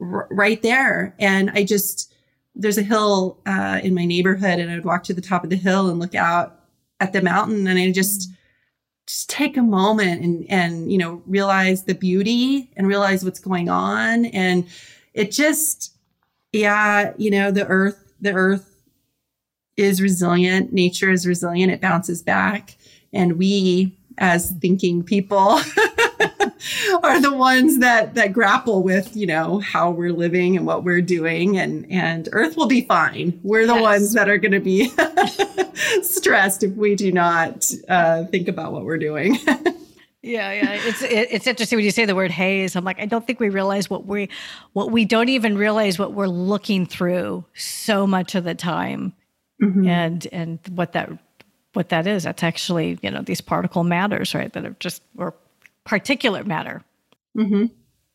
r- 0.00 0.28
right 0.30 0.60
there. 0.62 1.14
And 1.18 1.50
I 1.50 1.64
just, 1.64 2.12
there's 2.54 2.78
a 2.78 2.82
hill 2.82 3.38
uh, 3.46 3.80
in 3.82 3.94
my 3.94 4.06
neighborhood, 4.06 4.58
and 4.58 4.70
I'd 4.70 4.84
walk 4.84 5.04
to 5.04 5.14
the 5.14 5.20
top 5.20 5.44
of 5.44 5.50
the 5.50 5.56
hill 5.56 5.88
and 5.88 6.00
look 6.00 6.14
out 6.14 6.60
at 7.00 7.12
the 7.12 7.22
mountain, 7.22 7.66
and 7.66 7.78
I 7.78 7.92
just, 7.92 8.30
just 9.06 9.28
take 9.28 9.56
a 9.56 9.62
moment 9.62 10.22
and 10.22 10.46
and 10.48 10.90
you 10.90 10.98
know 10.98 11.22
realize 11.26 11.84
the 11.84 11.94
beauty 11.94 12.70
and 12.76 12.86
realize 12.86 13.24
what's 13.24 13.40
going 13.40 13.68
on. 13.68 14.26
And 14.26 14.66
it 15.12 15.30
just 15.30 15.94
yeah 16.52 17.12
you 17.16 17.30
know 17.30 17.50
the 17.50 17.66
earth 17.66 18.14
the 18.20 18.32
earth 18.32 18.74
is 19.76 20.00
resilient. 20.00 20.72
Nature 20.72 21.10
is 21.10 21.26
resilient. 21.26 21.72
It 21.72 21.80
bounces 21.80 22.22
back. 22.22 22.76
And 23.12 23.38
we 23.38 23.96
as 24.18 24.52
thinking 24.60 25.02
people 25.02 25.60
are 27.02 27.20
the 27.20 27.32
ones 27.32 27.78
that 27.78 28.14
that 28.14 28.32
grapple 28.32 28.82
with 28.82 29.16
you 29.16 29.26
know 29.26 29.58
how 29.60 29.90
we're 29.90 30.12
living 30.12 30.56
and 30.56 30.66
what 30.66 30.84
we're 30.84 31.02
doing. 31.02 31.58
And 31.58 31.90
and 31.90 32.28
earth 32.32 32.56
will 32.56 32.66
be 32.66 32.82
fine. 32.82 33.38
We're 33.42 33.66
the 33.66 33.74
yes. 33.74 33.82
ones 33.82 34.12
that 34.14 34.28
are 34.28 34.38
going 34.38 34.52
to 34.52 34.60
be 34.60 34.92
stressed 36.02 36.62
if 36.62 36.72
we 36.74 36.94
do 36.94 37.12
not 37.12 37.70
uh, 37.88 38.24
think 38.24 38.48
about 38.48 38.72
what 38.72 38.84
we're 38.84 38.98
doing. 38.98 39.38
Yeah 40.26 40.52
yeah. 40.52 40.72
It's 40.72 41.02
it, 41.02 41.28
it's 41.30 41.46
interesting 41.46 41.76
when 41.76 41.84
you 41.84 41.90
say 41.90 42.06
the 42.06 42.14
word 42.14 42.30
haze. 42.30 42.76
I'm 42.76 42.84
like 42.84 42.98
i 42.98 43.04
don't 43.04 43.26
think 43.26 43.40
we 43.40 43.50
realize 43.50 43.90
what 43.90 44.06
we 44.06 44.30
what 44.72 44.90
we 44.90 45.04
don't 45.04 45.28
even 45.28 45.58
realize 45.58 45.98
what 45.98 46.14
we're 46.14 46.28
looking 46.28 46.86
through 46.86 47.44
so 47.52 48.06
much 48.06 48.34
of 48.34 48.44
the 48.44 48.54
time. 48.54 49.12
Mm-hmm. 49.62 49.86
and 49.86 50.26
and 50.32 50.58
what 50.74 50.92
that 50.92 51.10
what 51.74 51.90
that 51.90 52.06
is. 52.06 52.24
That's 52.24 52.42
actually 52.42 52.98
you 53.02 53.10
know 53.10 53.22
these 53.22 53.40
particle 53.40 53.84
matters 53.84 54.34
right 54.34 54.52
that 54.52 54.64
are 54.64 54.76
just 54.80 55.02
or 55.16 55.34
particulate 55.86 56.46
matter. 56.46 56.82
Mm-hmm. 57.36 57.66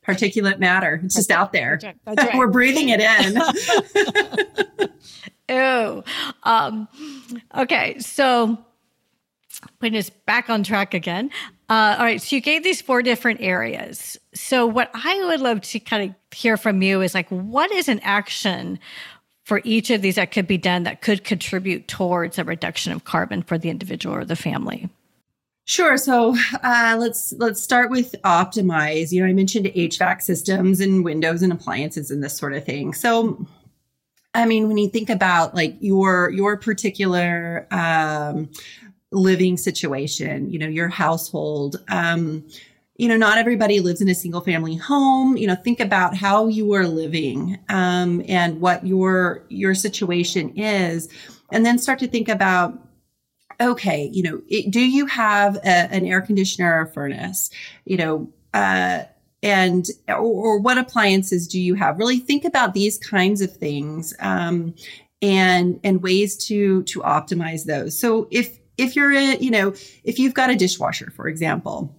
Particulate 0.06 0.60
matter. 0.60 1.02
It's 1.04 1.16
just 1.16 1.32
out 1.32 1.54
there. 1.54 1.80
That's 1.82 1.84
right. 1.84 1.98
That's 2.06 2.28
right. 2.28 2.38
We're 2.38 2.48
breathing 2.48 2.90
it 2.90 3.00
in. 3.00 4.90
oh, 5.50 6.04
um, 6.44 6.88
okay. 7.56 8.00
So 8.00 8.58
putting 9.80 9.98
us 9.98 10.10
back 10.10 10.50
on 10.50 10.64
track 10.64 10.94
again. 10.94 11.30
Uh, 11.70 11.96
all 12.00 12.06
right. 12.06 12.22
So 12.22 12.36
you 12.36 12.42
gave 12.42 12.64
these 12.64 12.82
four 12.82 13.02
different 13.04 13.42
areas. 13.42 14.18
So 14.34 14.66
what 14.66 14.90
I 14.94 15.24
would 15.26 15.42
love 15.42 15.62
to 15.62 15.80
kind 15.80 16.10
of 16.10 16.36
hear 16.36 16.58
from 16.58 16.82
you 16.82 17.02
is 17.02 17.14
like, 17.14 17.30
what 17.30 17.72
is 17.72 17.88
an 17.88 18.00
action 18.00 18.80
for 19.44 19.62
each 19.64 19.90
of 19.90 20.02
these 20.02 20.16
that 20.16 20.32
could 20.32 20.48
be 20.48 20.58
done 20.58 20.84
that 20.84 21.02
could 21.02 21.24
contribute 21.24 21.88
towards 21.88 22.40
a 22.40 22.44
reduction 22.44 22.92
of 22.92 23.04
carbon 23.04 23.42
for 23.42 23.58
the 23.58 23.70
individual 23.70 24.16
or 24.16 24.26
the 24.26 24.36
family? 24.36 24.90
Sure. 25.70 25.98
So 25.98 26.36
uh, 26.64 26.98
let's 27.00 27.32
let's 27.34 27.62
start 27.62 27.92
with 27.92 28.16
optimize. 28.24 29.12
You 29.12 29.22
know, 29.22 29.30
I 29.30 29.34
mentioned 29.34 29.68
HVAC 29.68 30.20
systems 30.24 30.80
and 30.80 31.06
windows 31.06 31.44
and 31.44 31.54
appliances 31.54 32.10
and 32.10 32.24
this 32.24 32.36
sort 32.36 32.54
of 32.54 32.66
thing. 32.66 32.92
So, 32.92 33.46
I 34.34 34.48
mean, 34.48 34.68
when 34.68 34.80
you 34.80 34.90
think 34.90 35.12
about 35.12 35.54
like 35.54 35.78
your 35.80 36.32
your 36.32 36.58
particular 36.58 37.68
um, 37.70 38.50
living 39.12 39.58
situation, 39.58 40.50
you 40.50 40.58
know, 40.58 40.68
your 40.68 40.88
household. 40.90 41.76
Um, 41.88 42.48
you 42.96 43.08
know, 43.08 43.16
not 43.16 43.38
everybody 43.38 43.80
lives 43.80 44.02
in 44.02 44.10
a 44.10 44.16
single 44.16 44.42
family 44.42 44.76
home. 44.76 45.38
You 45.38 45.46
know, 45.46 45.56
think 45.56 45.80
about 45.80 46.18
how 46.18 46.48
you 46.48 46.74
are 46.74 46.88
living 46.88 47.60
um, 47.70 48.24
and 48.28 48.60
what 48.60 48.88
your 48.88 49.46
your 49.50 49.76
situation 49.76 50.50
is, 50.58 51.10
and 51.52 51.64
then 51.64 51.78
start 51.78 52.00
to 52.00 52.08
think 52.08 52.28
about 52.28 52.88
okay, 53.62 54.10
you 54.13 54.24
know, 54.24 54.42
it, 54.48 54.72
do 54.72 54.82
you 54.82 55.06
have 55.08 55.58
a, 55.58 55.68
an 55.68 56.06
air 56.06 56.22
conditioner 56.22 56.74
or 56.74 56.82
a 56.82 56.88
furnace? 56.88 57.50
You 57.86 57.98
know, 57.98 58.34
uh, 58.54 59.04
and 59.42 59.86
or, 60.08 60.16
or, 60.16 60.60
what 60.60 60.78
appliances 60.78 61.48
do 61.48 61.60
you 61.60 61.75
have? 61.75 61.98
Really 61.98 62.20
think 62.20 62.46
about 62.46 62.74
these 62.74 62.98
kinds 62.98 63.42
of 63.42 63.56
things 63.56 64.13
um, 64.20 64.74
and 65.22 65.80
and 65.84 66.01
ways 66.01 66.36
to 66.48 66.84
to 66.84 67.00
optimize 67.01 67.66
those. 67.66 67.98
So 67.98 68.28
if 68.32 68.60
if 68.78 68.96
you're 68.96 69.13
a, 69.13 69.38
you 69.38 69.51
know 69.51 69.74
if 70.04 70.20
you've 70.20 70.34
got 70.34 70.50
a 70.50 70.56
dishwasher, 70.56 71.12
for 71.16 71.28
example. 71.28 71.96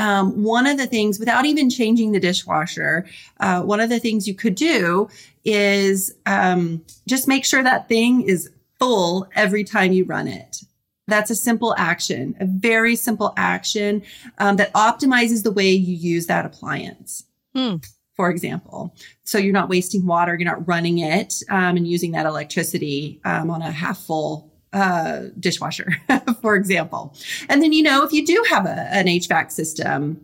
Um, 0.00 0.42
one 0.42 0.66
of 0.66 0.76
the 0.76 0.88
things, 0.88 1.20
without 1.20 1.44
even 1.44 1.70
changing 1.70 2.10
the 2.10 2.18
dishwasher, 2.18 3.06
uh, 3.38 3.62
one 3.62 3.78
of 3.78 3.90
the 3.90 4.00
things 4.00 4.26
you 4.26 4.34
could 4.34 4.56
do 4.56 5.08
is 5.44 6.12
um, 6.26 6.84
just 7.06 7.28
make 7.28 7.44
sure 7.44 7.62
that 7.62 7.88
thing 7.88 8.22
is 8.22 8.50
full 8.84 9.26
every 9.34 9.64
time 9.64 9.92
you 9.92 10.04
run 10.04 10.28
it. 10.28 10.62
That's 11.06 11.30
a 11.30 11.34
simple 11.34 11.74
action, 11.78 12.34
a 12.40 12.46
very 12.46 12.96
simple 12.96 13.32
action 13.36 14.02
um, 14.38 14.56
that 14.56 14.72
optimizes 14.74 15.42
the 15.42 15.50
way 15.50 15.70
you 15.70 15.94
use 15.94 16.26
that 16.26 16.46
appliance. 16.46 17.24
Hmm. 17.54 17.76
For 18.14 18.30
example, 18.30 18.94
so 19.24 19.38
you're 19.38 19.52
not 19.52 19.68
wasting 19.68 20.06
water, 20.06 20.36
you're 20.38 20.48
not 20.48 20.68
running 20.68 20.98
it 20.98 21.34
um, 21.50 21.76
and 21.76 21.88
using 21.88 22.12
that 22.12 22.26
electricity 22.26 23.20
um, 23.24 23.50
on 23.50 23.60
a 23.60 23.72
half 23.72 23.98
full 23.98 24.52
uh, 24.72 25.24
dishwasher, 25.40 25.88
for 26.42 26.54
example. 26.54 27.14
And 27.48 27.62
then, 27.62 27.72
you 27.72 27.82
know, 27.82 28.04
if 28.04 28.12
you 28.12 28.24
do 28.24 28.44
have 28.50 28.66
a, 28.66 28.88
an 28.92 29.06
HVAC 29.06 29.50
system, 29.50 30.20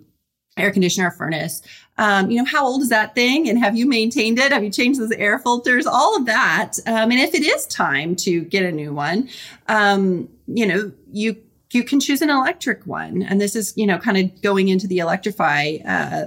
air 0.57 0.71
conditioner 0.71 1.11
furnace. 1.11 1.63
Um, 1.99 2.31
you 2.31 2.39
know, 2.39 2.45
how 2.45 2.67
old 2.67 2.83
is 2.83 2.89
that 2.89 3.15
thing? 3.15 3.49
And 3.49 3.59
have 3.59 3.77
you 3.77 3.87
maintained 3.87 4.39
it? 4.39 4.53
Have 4.53 4.65
you 4.65 4.71
changed 4.71 5.01
those 5.01 5.13
air 5.13 5.39
filters? 5.39 5.87
All 5.87 6.17
of 6.17 6.27
that. 6.27 6.75
Um, 6.87 7.11
and 7.11 7.21
if 7.21 7.35
it 7.35 7.43
is 7.43 7.67
time 7.67 8.17
to 8.17 8.43
get 8.43 8.65
a 8.65 8.73
new 8.73 8.93
one, 8.93 9.29
um, 9.69 10.29
you 10.47 10.67
know, 10.67 10.93
you 11.13 11.37
you 11.73 11.85
can 11.85 12.01
choose 12.01 12.21
an 12.21 12.31
electric 12.31 12.85
one. 12.85 13.23
And 13.23 13.41
this 13.41 13.55
is, 13.55 13.73
you 13.77 13.87
know, 13.87 13.99
kind 13.99 14.19
of 14.19 14.43
going 14.43 14.69
into 14.69 14.89
the 14.89 14.99
electrify 14.99 15.77
uh, 15.87 16.27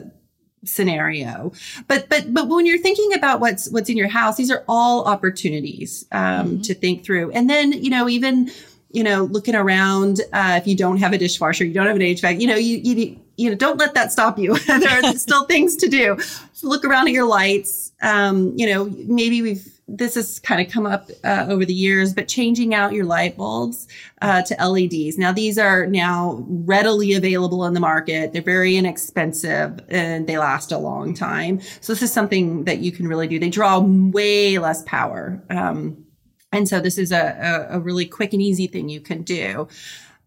scenario. 0.64 1.52
But 1.88 2.08
but 2.08 2.34
but 2.34 2.48
when 2.48 2.66
you're 2.66 2.78
thinking 2.78 3.14
about 3.14 3.40
what's 3.40 3.70
what's 3.72 3.90
in 3.90 3.98
your 3.98 4.08
house, 4.08 4.38
these 4.38 4.52
are 4.52 4.64
all 4.68 5.06
opportunities 5.06 6.06
um, 6.12 6.22
mm-hmm. 6.22 6.62
to 6.62 6.74
think 6.74 7.04
through. 7.04 7.32
And 7.32 7.50
then, 7.50 7.74
you 7.74 7.90
know, 7.90 8.08
even 8.08 8.52
you 8.94 9.04
know, 9.04 9.24
looking 9.24 9.56
around, 9.56 10.22
uh, 10.34 10.60
if 10.62 10.68
you 10.68 10.78
don't 10.78 10.98
have 10.98 11.14
a 11.14 11.18
dishwasher, 11.18 11.66
you 11.66 11.74
don't 11.74 11.88
have 11.88 11.96
an 11.96 12.04
HVAC, 12.04 12.40
you 12.40 12.46
know, 12.46 12.56
you, 12.56 12.78
you, 12.78 13.20
you 13.38 13.50
know, 13.50 13.56
don't 13.56 13.78
let 13.78 13.94
that 13.94 14.12
stop 14.12 14.38
you. 14.38 14.58
there 14.68 15.04
are 15.04 15.14
still 15.18 15.46
things 15.46 15.76
to 15.78 15.88
do. 15.88 16.18
So 16.54 16.68
look 16.68 16.86
around 16.86 17.08
at 17.08 17.14
your 17.14 17.26
lights. 17.26 17.92
Um, 18.02 18.54
you 18.56 18.68
know, 18.68 18.86
maybe 19.06 19.42
we've, 19.42 19.68
this 19.88 20.16
has 20.16 20.40
kind 20.40 20.66
of 20.66 20.72
come 20.72 20.86
up 20.86 21.10
uh, 21.24 21.46
over 21.50 21.66
the 21.66 21.74
years, 21.74 22.14
but 22.14 22.28
changing 22.28 22.74
out 22.74 22.94
your 22.94 23.06
light 23.06 23.36
bulbs 23.38 23.88
uh, 24.22 24.42
to 24.44 24.56
LEDs. 24.66 25.18
Now, 25.18 25.32
these 25.32 25.58
are 25.58 25.86
now 25.86 26.44
readily 26.48 27.14
available 27.14 27.66
in 27.66 27.74
the 27.74 27.80
market. 27.80 28.34
They're 28.34 28.42
very 28.42 28.78
inexpensive 28.78 29.82
and 29.90 30.28
they 30.28 30.38
last 30.38 30.72
a 30.72 30.78
long 30.78 31.14
time. 31.14 31.60
So 31.82 31.94
this 31.94 32.02
is 32.02 32.14
something 32.14 32.64
that 32.66 32.80
you 32.80 32.92
can 32.92 33.08
really 33.08 33.28
do. 33.28 33.40
They 33.40 33.50
draw 33.50 33.80
way 33.80 34.58
less 34.58 34.84
power. 34.84 35.44
Um, 35.50 36.06
and 36.52 36.70
so 36.70 36.80
this 36.80 36.98
is 36.98 37.12
a, 37.12 37.68
a, 37.72 37.78
a 37.78 37.80
really 37.80 38.06
quick 38.06 38.32
and 38.32 38.42
easy 38.42 38.68
thing 38.68 38.88
you 38.88 39.02
can 39.02 39.24
do. 39.24 39.68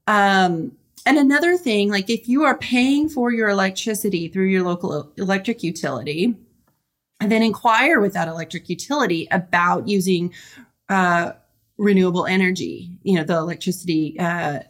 Um, 0.06 0.72
and 1.06 1.16
another 1.16 1.56
thing, 1.56 1.90
like 1.90 2.10
if 2.10 2.28
you 2.28 2.44
are 2.44 2.58
paying 2.58 3.08
for 3.08 3.32
your 3.32 3.48
electricity 3.48 4.28
through 4.28 4.46
your 4.46 4.64
local 4.64 5.12
electric 5.16 5.62
utility, 5.62 6.34
and 7.20 7.32
then 7.32 7.42
inquire 7.42 8.00
with 8.00 8.12
that 8.12 8.28
electric 8.28 8.68
utility 8.68 9.26
about 9.30 9.88
using 9.88 10.34
uh, 10.88 11.32
renewable 11.78 12.26
energy. 12.26 12.98
You 13.02 13.16
know, 13.16 13.24
the 13.24 13.36
electricity 13.36 14.18
uh, 14.18 14.60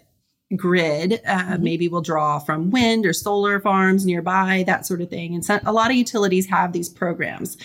grid 0.55 1.21
uh, 1.27 1.39
mm-hmm. 1.39 1.63
maybe 1.63 1.89
will 1.89 2.03
draw 2.03 2.39
from 2.39 2.71
wind 2.71 3.05
or 3.05 3.13
solar 3.13 3.59
farms 3.59 4.07
nearby, 4.07 4.63
that 4.67 4.87
sort 4.87 5.01
of 5.01 5.11
thing. 5.11 5.35
And 5.35 5.45
so 5.45 5.59
a 5.65 5.73
lot 5.73 5.91
of 5.91 5.97
utilities 5.97 6.47
have 6.47 6.73
these 6.73 6.89
programs, 6.89 7.57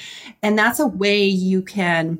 and 0.41 0.57
that's 0.57 0.79
a 0.79 0.87
way 0.87 1.23
you 1.25 1.61
can. 1.61 2.19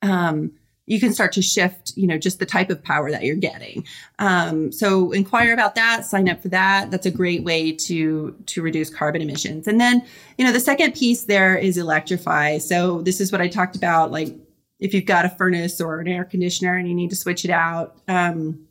Um, 0.00 0.52
you 0.88 0.98
can 0.98 1.12
start 1.12 1.32
to 1.32 1.42
shift, 1.42 1.92
you 1.96 2.06
know, 2.06 2.16
just 2.18 2.38
the 2.38 2.46
type 2.46 2.70
of 2.70 2.82
power 2.82 3.10
that 3.10 3.22
you're 3.22 3.36
getting. 3.36 3.84
Um, 4.18 4.72
so 4.72 5.12
inquire 5.12 5.52
about 5.52 5.74
that, 5.74 6.06
sign 6.06 6.28
up 6.28 6.40
for 6.42 6.48
that. 6.48 6.90
That's 6.90 7.06
a 7.06 7.10
great 7.10 7.44
way 7.44 7.72
to 7.72 8.34
to 8.46 8.62
reduce 8.62 8.88
carbon 8.88 9.20
emissions. 9.20 9.68
And 9.68 9.78
then, 9.78 10.02
you 10.38 10.44
know, 10.44 10.52
the 10.52 10.60
second 10.60 10.94
piece 10.94 11.24
there 11.24 11.56
is 11.56 11.76
electrify. 11.76 12.58
So 12.58 13.02
this 13.02 13.20
is 13.20 13.30
what 13.30 13.40
I 13.40 13.48
talked 13.48 13.76
about, 13.76 14.10
like 14.10 14.34
if 14.80 14.94
you've 14.94 15.06
got 15.06 15.24
a 15.24 15.28
furnace 15.28 15.80
or 15.80 16.00
an 16.00 16.08
air 16.08 16.24
conditioner 16.24 16.76
and 16.76 16.88
you 16.88 16.94
need 16.94 17.10
to 17.10 17.16
switch 17.16 17.44
it 17.44 17.50
out, 17.50 17.96
um, 18.08 18.66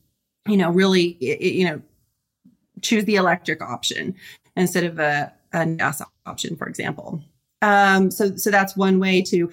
you 0.47 0.57
know, 0.57 0.71
really, 0.71 1.17
it, 1.19 1.53
you 1.53 1.65
know, 1.65 1.81
choose 2.81 3.05
the 3.05 3.15
electric 3.15 3.61
option 3.61 4.15
instead 4.55 4.85
of 4.85 4.97
a, 4.99 5.31
a 5.53 5.65
gas 5.65 6.01
option, 6.25 6.55
for 6.55 6.67
example. 6.67 7.21
Um, 7.61 8.09
so, 8.09 8.35
so 8.37 8.49
that's 8.51 8.77
one 8.77 8.99
way 8.99 9.21
to 9.23 9.51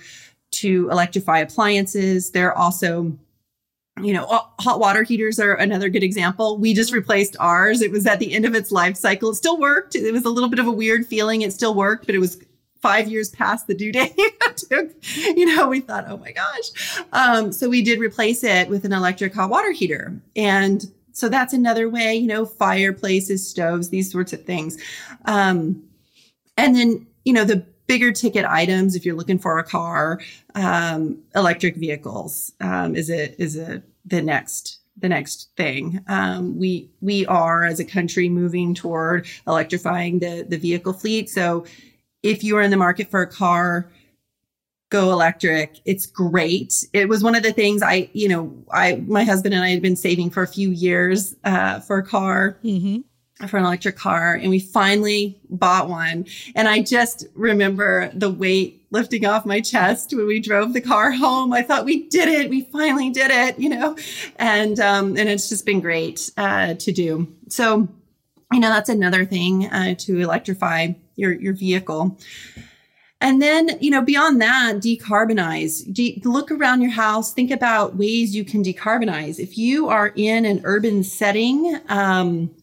to 0.61 0.88
electrify 0.90 1.38
appliances. 1.38 2.30
They're 2.30 2.56
also 2.56 3.16
you 4.02 4.12
know, 4.12 4.26
hot 4.58 4.80
water 4.80 5.04
heaters 5.04 5.38
are 5.38 5.54
another 5.54 5.88
good 5.88 6.02
example. 6.02 6.58
We 6.58 6.75
just 6.75 6.92
replaced 6.92 7.37
ours. 7.38 7.80
It 7.80 7.92
was 7.92 8.08
at 8.08 8.18
the 8.18 8.32
end 8.32 8.44
of 8.44 8.52
its 8.52 8.73
life 8.73 8.96
cycle. 8.96 9.30
It 9.30 9.37
still 9.37 9.56
worked. 9.56 9.94
It 9.94 10.12
was 10.12 10.25
a 10.25 10.30
little 10.30 10.49
bit 10.49 10.58
of 10.58 10.66
a 10.66 10.73
weird 10.73 11.06
feeling. 11.06 11.42
It 11.42 11.52
still 11.52 11.75
worked, 11.75 12.06
but 12.06 12.16
it 12.16 12.18
was 12.18 12.42
five 12.82 13.06
years 13.08 13.30
past 13.30 13.68
the 13.68 13.75
due 13.75 13.92
date 13.92 14.18
you 15.37 15.46
know, 15.46 15.68
we 15.68 15.80
thought, 15.80 16.04
oh 16.08 16.16
my 16.18 16.32
gosh. 16.32 16.99
Um, 17.12 17.52
so 17.52 17.68
we 17.68 17.82
did 17.82 17.99
replace 17.99 18.44
it 18.44 18.68
with 18.68 18.84
an 18.84 18.92
electric 18.92 19.34
hot 19.34 19.50
water 19.50 19.73
heater. 19.73 20.20
And 20.37 20.84
so 21.12 21.28
that's 21.28 21.52
another 21.52 21.88
way, 21.88 22.14
you 22.14 22.26
know, 22.26 22.44
fireplaces, 22.44 23.49
stoves, 23.49 23.88
these 23.88 24.11
sorts 24.11 24.32
of 24.32 24.44
things. 24.44 24.76
Um, 25.25 25.82
and 26.56 26.75
then, 26.75 27.06
you 27.25 27.32
know, 27.32 27.44
the 27.44 27.64
bigger 27.86 28.12
ticket 28.12 28.44
items, 28.44 28.94
if 28.94 29.04
you're 29.04 29.14
looking 29.14 29.38
for 29.38 29.58
a 29.58 29.64
car, 29.64 30.20
um, 30.54 31.18
electric 31.34 31.76
vehicles 31.76 32.52
um, 32.60 32.94
is 32.96 33.10
a 33.10 33.40
is 33.40 33.56
a 33.56 33.82
the 34.04 34.22
next 34.22 34.78
the 34.96 35.08
next 35.08 35.50
thing. 35.56 36.00
Um, 36.08 36.58
we 36.58 36.90
we 37.00 37.26
are 37.26 37.64
as 37.64 37.80
a 37.80 37.84
country 37.84 38.28
moving 38.28 38.74
toward 38.74 39.26
electrifying 39.46 40.18
the 40.18 40.46
the 40.48 40.58
vehicle 40.58 40.92
fleet. 40.92 41.28
So 41.28 41.64
if 42.22 42.42
you 42.42 42.56
are 42.56 42.62
in 42.62 42.70
the 42.70 42.76
market 42.76 43.10
for 43.10 43.20
a 43.20 43.26
car, 43.26 43.90
go 44.90 45.10
electric. 45.10 45.80
It's 45.84 46.06
great. 46.06 46.86
It 46.92 47.08
was 47.08 47.22
one 47.22 47.34
of 47.34 47.42
the 47.42 47.52
things 47.52 47.82
I, 47.82 48.08
you 48.12 48.28
know, 48.28 48.54
I 48.72 49.02
my 49.06 49.24
husband 49.24 49.54
and 49.54 49.64
I 49.64 49.70
had 49.70 49.82
been 49.82 49.96
saving 49.96 50.30
for 50.30 50.42
a 50.42 50.48
few 50.48 50.70
years 50.70 51.34
uh, 51.44 51.80
for 51.80 51.98
a 51.98 52.06
car. 52.06 52.58
Mm-hmm 52.64 53.00
for 53.48 53.56
an 53.56 53.64
electric 53.64 53.96
car 53.96 54.34
and 54.34 54.48
we 54.48 54.60
finally 54.60 55.38
bought 55.50 55.88
one. 55.88 56.24
And 56.54 56.68
I 56.68 56.82
just 56.82 57.26
remember 57.34 58.10
the 58.14 58.30
weight 58.30 58.86
lifting 58.90 59.26
off 59.26 59.44
my 59.44 59.60
chest 59.60 60.14
when 60.14 60.26
we 60.26 60.38
drove 60.38 60.72
the 60.72 60.80
car 60.80 61.10
home. 61.10 61.52
I 61.52 61.62
thought 61.62 61.84
we 61.84 62.08
did 62.08 62.28
it. 62.28 62.48
We 62.48 62.62
finally 62.62 63.10
did 63.10 63.30
it, 63.32 63.58
you 63.58 63.68
know, 63.68 63.96
and, 64.36 64.78
um, 64.78 65.16
and 65.16 65.28
it's 65.28 65.48
just 65.48 65.66
been 65.66 65.80
great, 65.80 66.30
uh, 66.36 66.74
to 66.74 66.92
do. 66.92 67.28
So, 67.48 67.88
you 68.52 68.60
know, 68.60 68.68
that's 68.68 68.88
another 68.88 69.24
thing, 69.24 69.66
uh, 69.66 69.94
to 69.98 70.20
electrify 70.20 70.92
your, 71.16 71.32
your 71.32 71.54
vehicle. 71.54 72.16
And 73.20 73.42
then, 73.42 73.78
you 73.80 73.90
know, 73.90 74.02
beyond 74.02 74.40
that, 74.42 74.76
decarbonize. 74.76 75.92
De- 75.92 76.20
look 76.24 76.50
around 76.50 76.82
your 76.82 76.90
house, 76.90 77.32
think 77.32 77.50
about 77.50 77.96
ways 77.96 78.36
you 78.36 78.44
can 78.44 78.62
decarbonize. 78.62 79.38
If 79.38 79.56
you 79.56 79.88
are 79.88 80.12
in 80.14 80.44
an 80.44 80.60
urban 80.64 81.02
setting, 81.02 81.80
um, 81.88 82.54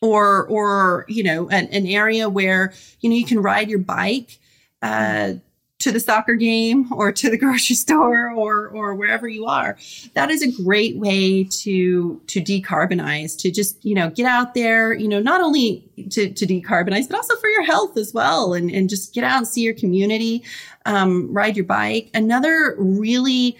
or 0.00 0.46
or 0.46 1.04
you 1.08 1.22
know 1.22 1.48
an, 1.48 1.66
an 1.68 1.86
area 1.86 2.28
where 2.28 2.72
you 3.00 3.10
know 3.10 3.16
you 3.16 3.24
can 3.24 3.40
ride 3.40 3.68
your 3.68 3.78
bike 3.78 4.38
uh, 4.82 5.34
to 5.78 5.92
the 5.92 6.00
soccer 6.00 6.34
game 6.34 6.92
or 6.92 7.12
to 7.12 7.30
the 7.30 7.38
grocery 7.38 7.76
store 7.76 8.30
or 8.30 8.68
or 8.68 8.94
wherever 8.94 9.28
you 9.28 9.46
are. 9.46 9.76
That 10.14 10.30
is 10.30 10.42
a 10.42 10.62
great 10.62 10.96
way 10.96 11.44
to 11.44 12.20
to 12.26 12.40
decarbonize 12.40 13.38
to 13.40 13.50
just 13.50 13.84
you 13.84 13.94
know 13.94 14.10
get 14.10 14.26
out 14.26 14.54
there 14.54 14.92
you 14.92 15.08
know 15.08 15.20
not 15.20 15.40
only 15.40 15.84
to, 16.10 16.32
to 16.32 16.46
decarbonize 16.46 17.08
but 17.08 17.16
also 17.16 17.36
for 17.36 17.48
your 17.48 17.64
health 17.64 17.96
as 17.96 18.12
well 18.12 18.54
and 18.54 18.70
and 18.70 18.88
just 18.88 19.14
get 19.14 19.24
out 19.24 19.38
and 19.38 19.48
see 19.48 19.62
your 19.62 19.74
community 19.74 20.42
um, 20.86 21.32
ride 21.32 21.56
your 21.56 21.66
bike. 21.66 22.10
Another 22.14 22.74
really 22.78 23.56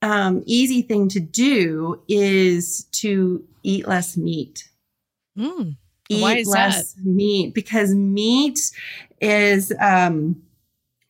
um, 0.00 0.42
easy 0.46 0.82
thing 0.82 1.08
to 1.08 1.20
do 1.20 2.00
is 2.08 2.84
to 2.92 3.44
eat 3.62 3.86
less 3.86 4.16
meat 4.16 4.68
Mm. 5.36 5.76
Eat 6.08 6.46
less 6.46 6.92
that? 6.92 7.04
meat 7.04 7.54
because 7.54 7.94
meat 7.94 8.58
is 9.20 9.72
um, 9.80 10.42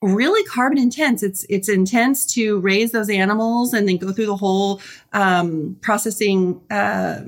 really 0.03 0.45
carbon 0.45 0.79
intense. 0.79 1.23
It's 1.23 1.45
it's 1.49 1.69
intense 1.69 2.27
to 2.35 2.61
raise 2.61 2.93
those 2.93 3.11
animals 3.11 3.73
and 3.73 3.89
then 3.89 3.97
go 3.97 4.13
through 4.13 4.27
the 4.27 4.37
whole 4.37 4.81
um, 5.13 5.77
processing. 5.81 6.61
Uh, 6.71 7.23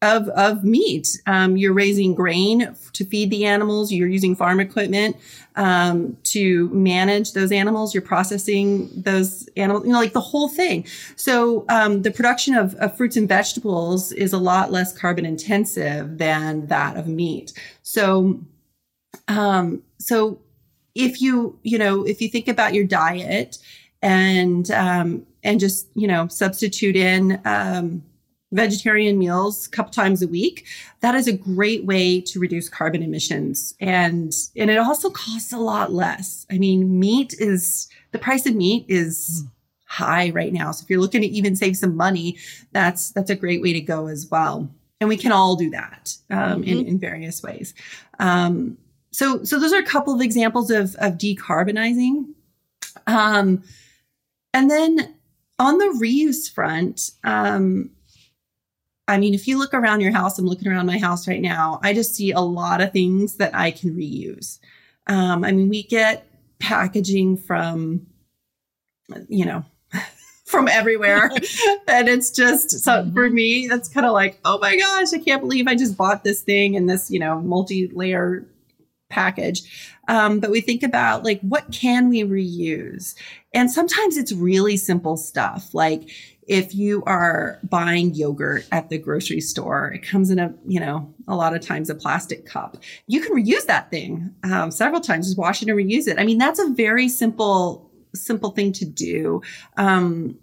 of 0.00 0.28
of 0.28 0.64
meat. 0.64 1.20
Um, 1.26 1.56
you're 1.56 1.72
raising 1.72 2.14
grain 2.14 2.74
to 2.92 3.04
feed 3.04 3.30
the 3.30 3.44
animals. 3.44 3.90
You're 3.90 4.08
using 4.08 4.36
farm 4.36 4.60
equipment 4.60 5.16
um, 5.56 6.16
to 6.24 6.68
manage 6.68 7.32
those 7.32 7.50
animals. 7.50 7.94
You're 7.94 8.02
processing 8.02 8.90
those 8.94 9.48
animals. 9.56 9.84
You 9.84 9.92
know, 9.92 9.98
like 9.98 10.12
the 10.12 10.20
whole 10.20 10.48
thing. 10.48 10.86
So 11.16 11.64
um, 11.68 12.02
the 12.02 12.12
production 12.12 12.54
of, 12.54 12.74
of 12.76 12.96
fruits 12.96 13.16
and 13.16 13.28
vegetables 13.28 14.12
is 14.12 14.32
a 14.32 14.38
lot 14.38 14.70
less 14.70 14.96
carbon 14.96 15.26
intensive 15.26 16.18
than 16.18 16.66
that 16.68 16.96
of 16.96 17.08
meat. 17.08 17.52
So, 17.82 18.40
um, 19.26 19.82
so 19.98 20.40
if 20.94 21.20
you 21.20 21.58
you 21.64 21.78
know 21.78 22.06
if 22.06 22.20
you 22.20 22.28
think 22.28 22.46
about 22.46 22.72
your 22.72 22.84
diet 22.84 23.58
and 24.00 24.70
um, 24.70 25.26
and 25.42 25.58
just 25.58 25.88
you 25.94 26.06
know 26.06 26.28
substitute 26.28 26.94
in 26.94 27.40
um, 27.44 28.04
vegetarian 28.52 29.18
meals 29.18 29.66
a 29.66 29.70
couple 29.70 29.92
times 29.92 30.22
a 30.22 30.28
week 30.28 30.66
that 31.00 31.14
is 31.14 31.28
a 31.28 31.32
great 31.32 31.84
way 31.84 32.20
to 32.20 32.40
reduce 32.40 32.68
carbon 32.68 33.02
emissions. 33.02 33.74
And 33.80 34.32
and 34.56 34.70
it 34.70 34.78
also 34.78 35.10
costs 35.10 35.52
a 35.52 35.58
lot 35.58 35.92
less. 35.92 36.46
I 36.50 36.58
mean 36.58 36.98
meat 36.98 37.34
is 37.38 37.88
the 38.12 38.18
price 38.18 38.46
of 38.46 38.54
meat 38.54 38.86
is 38.88 39.44
mm. 39.44 39.50
high 39.84 40.30
right 40.30 40.52
now. 40.52 40.72
So 40.72 40.84
if 40.84 40.90
you're 40.90 41.00
looking 41.00 41.20
to 41.20 41.28
even 41.28 41.56
save 41.56 41.76
some 41.76 41.96
money 41.96 42.38
that's 42.72 43.10
that's 43.10 43.30
a 43.30 43.36
great 43.36 43.60
way 43.60 43.74
to 43.74 43.80
go 43.80 44.06
as 44.06 44.28
well. 44.30 44.68
And 45.00 45.08
we 45.08 45.16
can 45.16 45.30
all 45.30 45.54
do 45.54 45.70
that 45.70 46.16
um, 46.30 46.62
mm-hmm. 46.62 46.64
in, 46.64 46.86
in 46.86 46.98
various 46.98 47.42
ways. 47.42 47.74
Um, 48.18 48.78
so 49.12 49.44
so 49.44 49.60
those 49.60 49.72
are 49.74 49.80
a 49.80 49.86
couple 49.86 50.14
of 50.14 50.22
examples 50.22 50.70
of 50.70 50.94
of 50.96 51.18
decarbonizing. 51.18 52.32
Um, 53.06 53.62
and 54.54 54.70
then 54.70 55.14
on 55.58 55.78
the 55.78 55.98
reuse 56.00 56.50
front 56.50 57.10
um, 57.24 57.90
I 59.08 59.18
mean, 59.18 59.32
if 59.32 59.48
you 59.48 59.58
look 59.58 59.72
around 59.72 60.02
your 60.02 60.12
house, 60.12 60.38
I'm 60.38 60.46
looking 60.46 60.68
around 60.68 60.86
my 60.86 60.98
house 60.98 61.26
right 61.26 61.40
now, 61.40 61.80
I 61.82 61.94
just 61.94 62.14
see 62.14 62.30
a 62.30 62.40
lot 62.40 62.82
of 62.82 62.92
things 62.92 63.36
that 63.36 63.54
I 63.54 63.70
can 63.70 63.96
reuse. 63.96 64.58
Um, 65.06 65.44
I 65.44 65.52
mean, 65.52 65.70
we 65.70 65.82
get 65.82 66.26
packaging 66.58 67.38
from, 67.38 68.06
you 69.28 69.46
know, 69.46 69.64
from 70.44 70.68
everywhere. 70.68 71.30
and 71.88 72.08
it's 72.08 72.30
just, 72.30 72.70
so 72.70 72.92
mm-hmm. 72.92 73.14
for 73.14 73.30
me, 73.30 73.66
that's 73.66 73.88
kind 73.88 74.04
of 74.04 74.12
like, 74.12 74.38
oh 74.44 74.58
my 74.58 74.76
gosh, 74.76 75.14
I 75.14 75.18
can't 75.18 75.40
believe 75.40 75.66
I 75.66 75.74
just 75.74 75.96
bought 75.96 76.22
this 76.22 76.42
thing 76.42 76.74
in 76.74 76.86
this, 76.86 77.10
you 77.10 77.18
know, 77.18 77.40
multi 77.40 77.88
layer 77.88 78.46
package. 79.08 79.96
Um, 80.06 80.38
but 80.38 80.50
we 80.50 80.60
think 80.60 80.82
about 80.82 81.24
like, 81.24 81.40
what 81.40 81.72
can 81.72 82.10
we 82.10 82.24
reuse? 82.24 83.14
And 83.54 83.70
sometimes 83.70 84.18
it's 84.18 84.32
really 84.32 84.76
simple 84.76 85.16
stuff 85.16 85.72
like, 85.72 86.10
if 86.48 86.74
you 86.74 87.02
are 87.04 87.60
buying 87.62 88.14
yogurt 88.14 88.66
at 88.72 88.88
the 88.88 88.98
grocery 88.98 89.40
store, 89.40 89.92
it 89.92 90.02
comes 90.02 90.30
in 90.30 90.38
a, 90.38 90.52
you 90.66 90.80
know, 90.80 91.14
a 91.28 91.36
lot 91.36 91.54
of 91.54 91.60
times 91.60 91.90
a 91.90 91.94
plastic 91.94 92.46
cup. 92.46 92.78
You 93.06 93.20
can 93.20 93.36
reuse 93.36 93.66
that 93.66 93.90
thing 93.90 94.34
um, 94.42 94.70
several 94.70 95.02
times, 95.02 95.26
just 95.26 95.38
wash 95.38 95.62
it 95.62 95.68
and 95.68 95.78
reuse 95.78 96.08
it. 96.08 96.18
I 96.18 96.24
mean, 96.24 96.38
that's 96.38 96.58
a 96.58 96.70
very 96.70 97.08
simple, 97.08 97.90
simple 98.14 98.50
thing 98.50 98.72
to 98.72 98.86
do. 98.86 99.42
Um, 99.76 100.38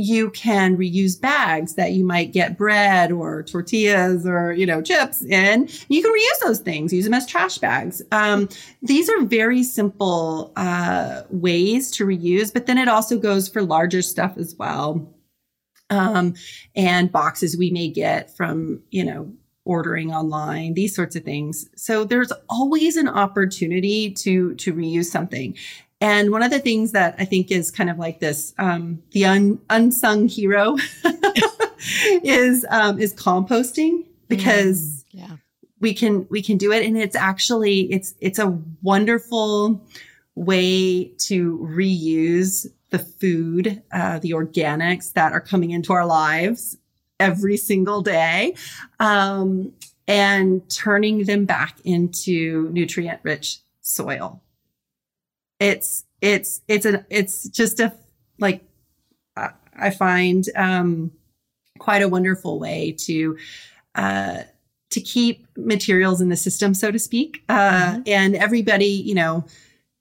you 0.00 0.30
can 0.30 0.76
reuse 0.76 1.20
bags 1.20 1.74
that 1.74 1.90
you 1.90 2.04
might 2.04 2.32
get 2.32 2.56
bread 2.56 3.10
or 3.10 3.42
tortillas 3.42 4.24
or 4.24 4.52
you 4.52 4.64
know 4.64 4.80
chips 4.80 5.22
in 5.22 5.68
you 5.88 6.00
can 6.00 6.12
reuse 6.12 6.46
those 6.46 6.60
things 6.60 6.92
use 6.92 7.04
them 7.04 7.14
as 7.14 7.26
trash 7.26 7.58
bags 7.58 8.00
um, 8.12 8.48
these 8.80 9.10
are 9.10 9.24
very 9.24 9.64
simple 9.64 10.52
uh, 10.54 11.22
ways 11.30 11.90
to 11.90 12.06
reuse 12.06 12.52
but 12.52 12.66
then 12.66 12.78
it 12.78 12.86
also 12.86 13.18
goes 13.18 13.48
for 13.48 13.60
larger 13.60 14.00
stuff 14.00 14.38
as 14.38 14.54
well 14.56 15.12
um, 15.90 16.34
and 16.74 17.10
boxes 17.10 17.56
we 17.56 17.70
may 17.70 17.88
get 17.88 18.36
from, 18.36 18.82
you 18.90 19.04
know, 19.04 19.32
ordering 19.64 20.12
online, 20.12 20.74
these 20.74 20.96
sorts 20.96 21.14
of 21.14 21.22
things. 21.22 21.68
So 21.76 22.04
there's 22.04 22.32
always 22.48 22.96
an 22.96 23.08
opportunity 23.08 24.10
to 24.12 24.54
to 24.56 24.72
reuse 24.72 25.06
something. 25.06 25.56
And 26.00 26.30
one 26.30 26.42
of 26.42 26.50
the 26.50 26.60
things 26.60 26.92
that 26.92 27.16
I 27.18 27.24
think 27.24 27.50
is 27.50 27.70
kind 27.70 27.90
of 27.90 27.98
like 27.98 28.20
this, 28.20 28.54
um, 28.58 29.02
the 29.10 29.24
un, 29.24 29.60
unsung 29.68 30.28
hero 30.28 30.76
is 32.22 32.64
um, 32.70 32.98
is 32.98 33.12
composting 33.14 34.04
because 34.28 35.04
mm, 35.12 35.20
yeah. 35.20 35.36
we 35.80 35.92
can 35.92 36.26
we 36.30 36.40
can 36.40 36.56
do 36.56 36.72
it, 36.72 36.84
and 36.84 36.96
it's 36.96 37.16
actually 37.16 37.92
it's 37.92 38.14
it's 38.20 38.38
a 38.38 38.58
wonderful 38.82 39.84
way 40.34 41.04
to 41.18 41.58
reuse 41.58 42.66
the 42.90 42.98
food, 42.98 43.82
uh, 43.92 44.18
the 44.18 44.30
organics 44.30 45.12
that 45.12 45.32
are 45.32 45.40
coming 45.40 45.70
into 45.70 45.92
our 45.92 46.06
lives 46.06 46.76
every 47.20 47.56
single 47.56 48.02
day, 48.02 48.54
um, 49.00 49.72
and 50.06 50.68
turning 50.70 51.24
them 51.24 51.44
back 51.44 51.78
into 51.84 52.70
nutrient 52.70 53.20
rich 53.22 53.58
soil. 53.80 54.42
It's 55.60 56.04
it's 56.20 56.62
it's 56.68 56.86
a 56.86 57.04
it's 57.10 57.48
just 57.48 57.80
a 57.80 57.92
like 58.38 58.64
I 59.80 59.90
find 59.90 60.44
um, 60.56 61.12
quite 61.78 62.02
a 62.02 62.08
wonderful 62.08 62.58
way 62.58 62.96
to 63.00 63.36
uh, 63.94 64.42
to 64.90 65.00
keep 65.00 65.46
materials 65.56 66.20
in 66.20 66.30
the 66.30 66.36
system, 66.36 66.74
so 66.74 66.90
to 66.90 66.98
speak, 66.98 67.42
uh, 67.48 67.92
mm-hmm. 67.92 68.02
and 68.06 68.34
everybody, 68.34 68.86
you 68.86 69.14
know 69.14 69.44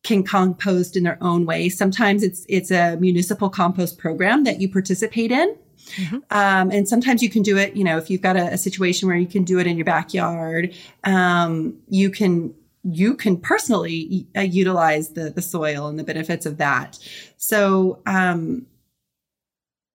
can 0.08 0.24
compost 0.24 0.96
in 0.96 1.04
their 1.04 1.18
own 1.22 1.46
way. 1.46 1.68
Sometimes 1.68 2.24
it's 2.24 2.46
it's 2.48 2.72
a 2.72 2.96
municipal 2.96 3.50
compost 3.50 3.98
program 3.98 4.46
that 4.46 4.62
you 4.62 4.70
participate 4.70 5.34
in. 5.34 5.56
Mm-hmm. 5.96 6.18
Um, 6.32 6.72
and 6.72 6.88
sometimes 6.88 7.22
you 7.22 7.30
can 7.30 7.44
do 7.44 7.58
it, 7.58 7.76
you 7.76 7.84
know, 7.84 7.98
if 7.98 8.10
you've 8.10 8.22
got 8.22 8.36
a, 8.36 8.54
a, 8.54 8.58
situation 8.58 9.08
where 9.08 9.18
you 9.18 9.28
can 9.28 9.44
do 9.46 9.58
it 9.60 9.68
in 9.68 9.78
your 9.78 9.86
backyard, 9.86 10.74
um, 11.06 11.78
you 11.88 12.10
can 12.10 12.54
you 12.84 13.16
can 13.16 13.38
personally 13.38 14.28
uh, 14.36 14.42
utilize 14.42 15.10
the 15.10 15.30
the 15.30 15.42
soil 15.42 15.88
and 15.88 16.00
the 16.00 16.04
benefits 16.06 16.46
of 16.46 16.58
that. 16.58 16.98
So, 17.36 18.02
um, 18.06 18.66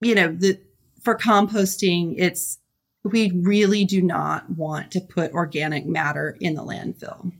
you 0.03 0.14
know, 0.14 0.29
the 0.29 0.59
for 1.01 1.16
composting, 1.16 2.16
it's 2.18 2.59
we 3.03 3.31
really 3.31 3.85
do 3.87 4.03
not 4.03 4.48
want 4.51 4.90
to 4.92 5.01
put 5.01 5.33
organic 5.33 5.87
matter 5.87 6.37
in 6.38 6.55
the 6.55 6.62
landfill. 6.62 7.33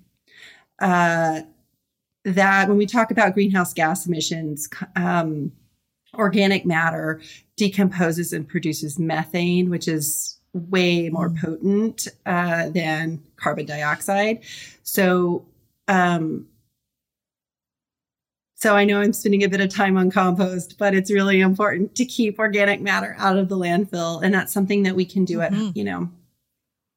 Uh, 0.81 1.43
that 2.25 2.69
when 2.69 2.79
we 2.79 2.87
talk 2.87 3.11
about 3.11 3.35
greenhouse 3.35 3.73
gas 3.73 4.07
emissions, 4.07 4.69
um, 4.97 5.53
organic 6.15 6.65
matter 6.67 7.21
decomposes 7.57 8.33
and 8.33 8.49
produces 8.49 8.99
methane, 8.99 9.71
which 9.71 9.89
is 9.89 10.39
way 10.53 11.09
more 11.09 11.31
mm. 11.31 11.41
potent 11.41 12.09
uh, 12.27 12.69
than 12.71 13.23
carbon 13.37 13.67
dioxide. 13.67 14.41
So, 14.83 15.47
um, 15.89 16.47
so 18.55 18.77
I 18.77 18.85
know 18.85 19.01
I'm 19.01 19.13
spending 19.13 19.43
a 19.43 19.49
bit 19.49 19.61
of 19.61 19.71
time 19.71 19.97
on 19.97 20.11
compost, 20.11 20.79
but 20.79 20.95
it's 20.95 21.11
really 21.11 21.41
important 21.41 21.97
to 21.97 22.05
keep 22.05 22.39
organic 22.39 22.81
matter 22.81 23.17
out 23.19 23.37
of 23.37 23.49
the 23.49 23.57
landfill, 23.57 24.23
and 24.23 24.33
that's 24.33 24.53
something 24.53 24.85
that 24.85 24.95
we 24.95 25.05
can 25.05 25.25
do 25.25 25.39
mm-hmm. 25.39 25.69
it, 25.69 25.77
you 25.77 25.83
know, 25.83 26.09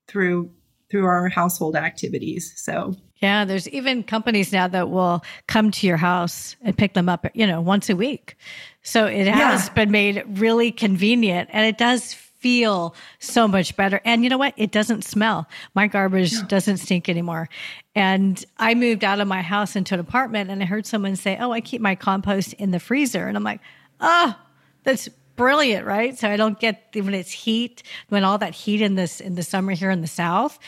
through 0.07 0.51
through 0.91 1.05
our 1.05 1.29
household 1.29 1.75
activities. 1.75 2.53
So 2.55 2.95
yeah, 3.21 3.45
there's 3.45 3.67
even 3.69 4.04
companies 4.04 4.51
now 4.51 4.67
that 4.67 4.89
will 4.89 5.23
come 5.47 5.71
to 5.71 5.88
your 5.88 5.97
house 5.97 6.56
and 6.62 6.78
pick 6.78 6.93
them 6.93 7.08
up, 7.08 7.25
you 7.34 7.47
know, 7.47 7.62
once 7.62 7.89
a 7.89 7.95
week. 7.95 8.38
So 8.84 9.06
it 9.06 9.28
has 9.28 9.67
yeah. 9.67 9.73
been 9.73 9.91
made 9.91 10.23
really 10.28 10.71
convenient 10.71 11.49
and 11.51 11.65
it 11.65 11.78
does 11.78 12.13
feel 12.13 12.93
so 13.19 13.47
much 13.47 13.75
better. 13.75 13.99
And 14.06 14.23
you 14.23 14.30
know 14.30 14.38
what? 14.38 14.54
It 14.58 14.71
doesn't 14.71 15.04
smell. 15.04 15.47
My 15.73 15.88
garbage 15.88 16.34
yeah. 16.34 16.43
doesn't 16.47 16.78
stink 16.78 17.10
anymore. 17.10 17.49
And 17.95 18.43
I 18.60 18.75
moved 18.75 19.04
out 19.04 19.19
of 19.19 19.28
my 19.28 19.41
house 19.41 19.75
into 19.75 19.95
an 19.95 19.99
apartment 19.99 20.51
and 20.51 20.62
I 20.62 20.65
heard 20.65 20.86
someone 20.86 21.15
say, 21.15 21.38
Oh, 21.39 21.51
I 21.51 21.62
keep 21.62 21.82
my 21.82 21.95
compost 21.95 22.54
in 22.54 22.71
the 22.71 22.80
freezer. 22.80 23.28
And 23.28 23.36
I'm 23.38 23.43
like, 23.43 23.62
Oh, 23.99 24.36
that's 24.84 25.08
brilliant, 25.36 25.88
right? 25.88 26.17
So 26.17 26.30
I 26.30 26.38
don't 26.38 26.60
get 26.60 26.89
when 26.93 27.13
it's 27.13 27.32
heat, 27.32 27.82
when 28.10 28.23
all 28.23 28.38
that 28.38 28.54
heat 28.54 28.82
in 28.82 28.95
this 28.95 29.21
in 29.21 29.36
the 29.36 29.43
summer 29.43 29.71
here 29.71 29.89
in 29.89 30.01
the 30.01 30.08
south, 30.08 30.60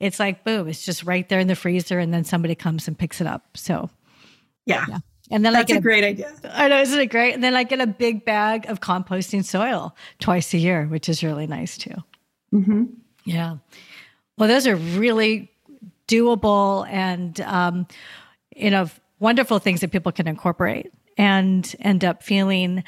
it's 0.00 0.20
like 0.20 0.44
boom, 0.44 0.68
it's 0.68 0.84
just 0.84 1.04
right 1.04 1.28
there 1.28 1.40
in 1.40 1.48
the 1.48 1.56
freezer 1.56 1.98
and 1.98 2.12
then 2.12 2.24
somebody 2.24 2.54
comes 2.54 2.88
and 2.88 2.98
picks 2.98 3.20
it 3.20 3.26
up. 3.26 3.56
So 3.56 3.90
yeah. 4.64 4.84
yeah. 4.88 4.98
And 5.30 5.44
then 5.44 5.54
that's 5.54 5.70
I 5.70 5.74
get 5.74 5.78
a 5.78 5.82
great 5.82 6.04
idea. 6.04 6.32
I 6.44 6.68
know, 6.68 6.80
isn't 6.80 7.00
it 7.00 7.06
great? 7.06 7.34
And 7.34 7.42
then 7.42 7.56
I 7.56 7.64
get 7.64 7.80
a 7.80 7.86
big 7.86 8.24
bag 8.24 8.66
of 8.68 8.80
composting 8.80 9.44
soil 9.44 9.96
twice 10.20 10.54
a 10.54 10.58
year, 10.58 10.86
which 10.86 11.08
is 11.08 11.24
really 11.24 11.46
nice 11.48 11.76
too. 11.76 11.94
Mm-hmm. 12.54 12.84
Yeah. 13.24 13.56
Well, 14.38 14.48
those 14.48 14.66
are 14.66 14.76
really 14.76 15.50
doable 16.06 16.88
and 16.88 17.40
um, 17.40 17.86
you 18.54 18.70
know 18.70 18.88
wonderful 19.18 19.58
things 19.58 19.80
that 19.80 19.90
people 19.90 20.12
can 20.12 20.28
incorporate 20.28 20.92
and 21.18 21.74
end 21.80 22.04
up 22.04 22.22
feeling. 22.22 22.84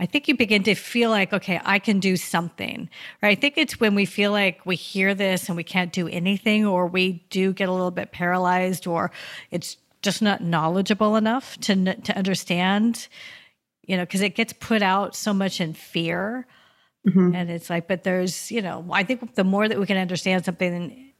I 0.00 0.06
think 0.06 0.26
you 0.26 0.34
begin 0.34 0.62
to 0.62 0.74
feel 0.74 1.10
like, 1.10 1.32
okay, 1.34 1.60
I 1.62 1.78
can 1.78 2.00
do 2.00 2.16
something, 2.16 2.88
right? 3.22 3.36
I 3.36 3.40
think 3.40 3.58
it's 3.58 3.78
when 3.78 3.94
we 3.94 4.06
feel 4.06 4.32
like 4.32 4.64
we 4.64 4.74
hear 4.74 5.14
this 5.14 5.48
and 5.48 5.56
we 5.56 5.62
can't 5.62 5.92
do 5.92 6.08
anything, 6.08 6.64
or 6.64 6.86
we 6.86 7.24
do 7.28 7.52
get 7.52 7.68
a 7.68 7.72
little 7.72 7.90
bit 7.90 8.10
paralyzed, 8.10 8.86
or 8.86 9.12
it's 9.50 9.76
just 10.02 10.22
not 10.22 10.40
knowledgeable 10.40 11.16
enough 11.16 11.58
to 11.58 11.94
to 11.94 12.16
understand 12.16 13.08
you 13.86 13.96
know 13.96 14.04
because 14.04 14.20
it 14.20 14.34
gets 14.34 14.52
put 14.52 14.82
out 14.82 15.14
so 15.14 15.32
much 15.34 15.60
in 15.60 15.74
fear 15.74 16.46
mm-hmm. 17.06 17.34
and 17.34 17.50
it's 17.50 17.68
like 17.68 17.86
but 17.86 18.04
there's 18.04 18.50
you 18.50 18.62
know 18.62 18.86
i 18.92 19.02
think 19.02 19.34
the 19.34 19.44
more 19.44 19.68
that 19.68 19.78
we 19.78 19.86
can 19.86 19.96
understand 19.96 20.44
something 20.44 21.12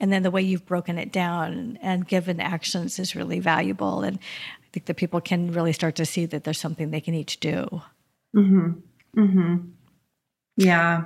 and 0.00 0.12
then 0.12 0.22
the 0.22 0.30
way 0.30 0.42
you've 0.42 0.66
broken 0.66 0.98
it 0.98 1.12
down 1.12 1.78
and 1.82 2.08
given 2.08 2.40
actions 2.40 2.98
is 2.98 3.14
really 3.14 3.40
valuable 3.40 4.02
and 4.02 4.18
i 4.18 4.66
think 4.72 4.86
that 4.86 4.96
people 4.96 5.20
can 5.20 5.52
really 5.52 5.72
start 5.72 5.96
to 5.96 6.06
see 6.06 6.24
that 6.26 6.44
there's 6.44 6.60
something 6.60 6.90
they 6.90 7.00
can 7.00 7.14
each 7.14 7.40
do 7.40 7.82
mm-hmm. 8.34 8.72
Mm-hmm. 9.16 9.68
yeah 10.56 11.04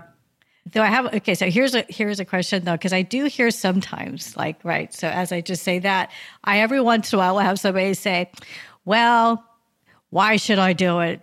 Though 0.73 0.83
I 0.83 0.87
have 0.87 1.15
okay, 1.15 1.35
so 1.35 1.51
here's 1.51 1.75
a 1.75 1.85
here's 1.89 2.21
a 2.21 2.25
question 2.25 2.65
though, 2.65 2.73
because 2.73 2.93
I 2.93 3.03
do 3.03 3.25
hear 3.27 3.51
sometimes, 3.51 4.37
like, 4.37 4.63
right. 4.65 4.93
So 4.93 5.09
as 5.09 5.33
I 5.33 5.41
just 5.41 5.63
say 5.63 5.79
that, 5.81 6.11
I 6.45 6.61
every 6.61 6.81
once 6.81 7.13
in 7.13 7.19
a 7.19 7.21
while 7.21 7.35
will 7.35 7.41
have 7.41 7.59
somebody 7.59 7.95
say, 7.95 8.31
Well, 8.85 9.45
why 10.11 10.37
should 10.37 10.59
I 10.59 10.73
do 10.73 11.01
it? 11.01 11.23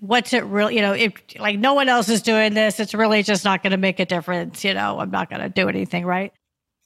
What's 0.00 0.32
it 0.32 0.44
really, 0.44 0.76
you 0.76 0.82
know, 0.82 0.92
if 0.92 1.12
like 1.38 1.58
no 1.58 1.74
one 1.74 1.88
else 1.88 2.08
is 2.08 2.22
doing 2.22 2.54
this, 2.54 2.80
it's 2.80 2.94
really 2.94 3.22
just 3.22 3.44
not 3.44 3.62
gonna 3.62 3.76
make 3.76 4.00
a 4.00 4.06
difference, 4.06 4.64
you 4.64 4.74
know, 4.74 4.98
I'm 4.98 5.10
not 5.10 5.28
gonna 5.30 5.48
do 5.48 5.68
anything, 5.68 6.06
right? 6.06 6.32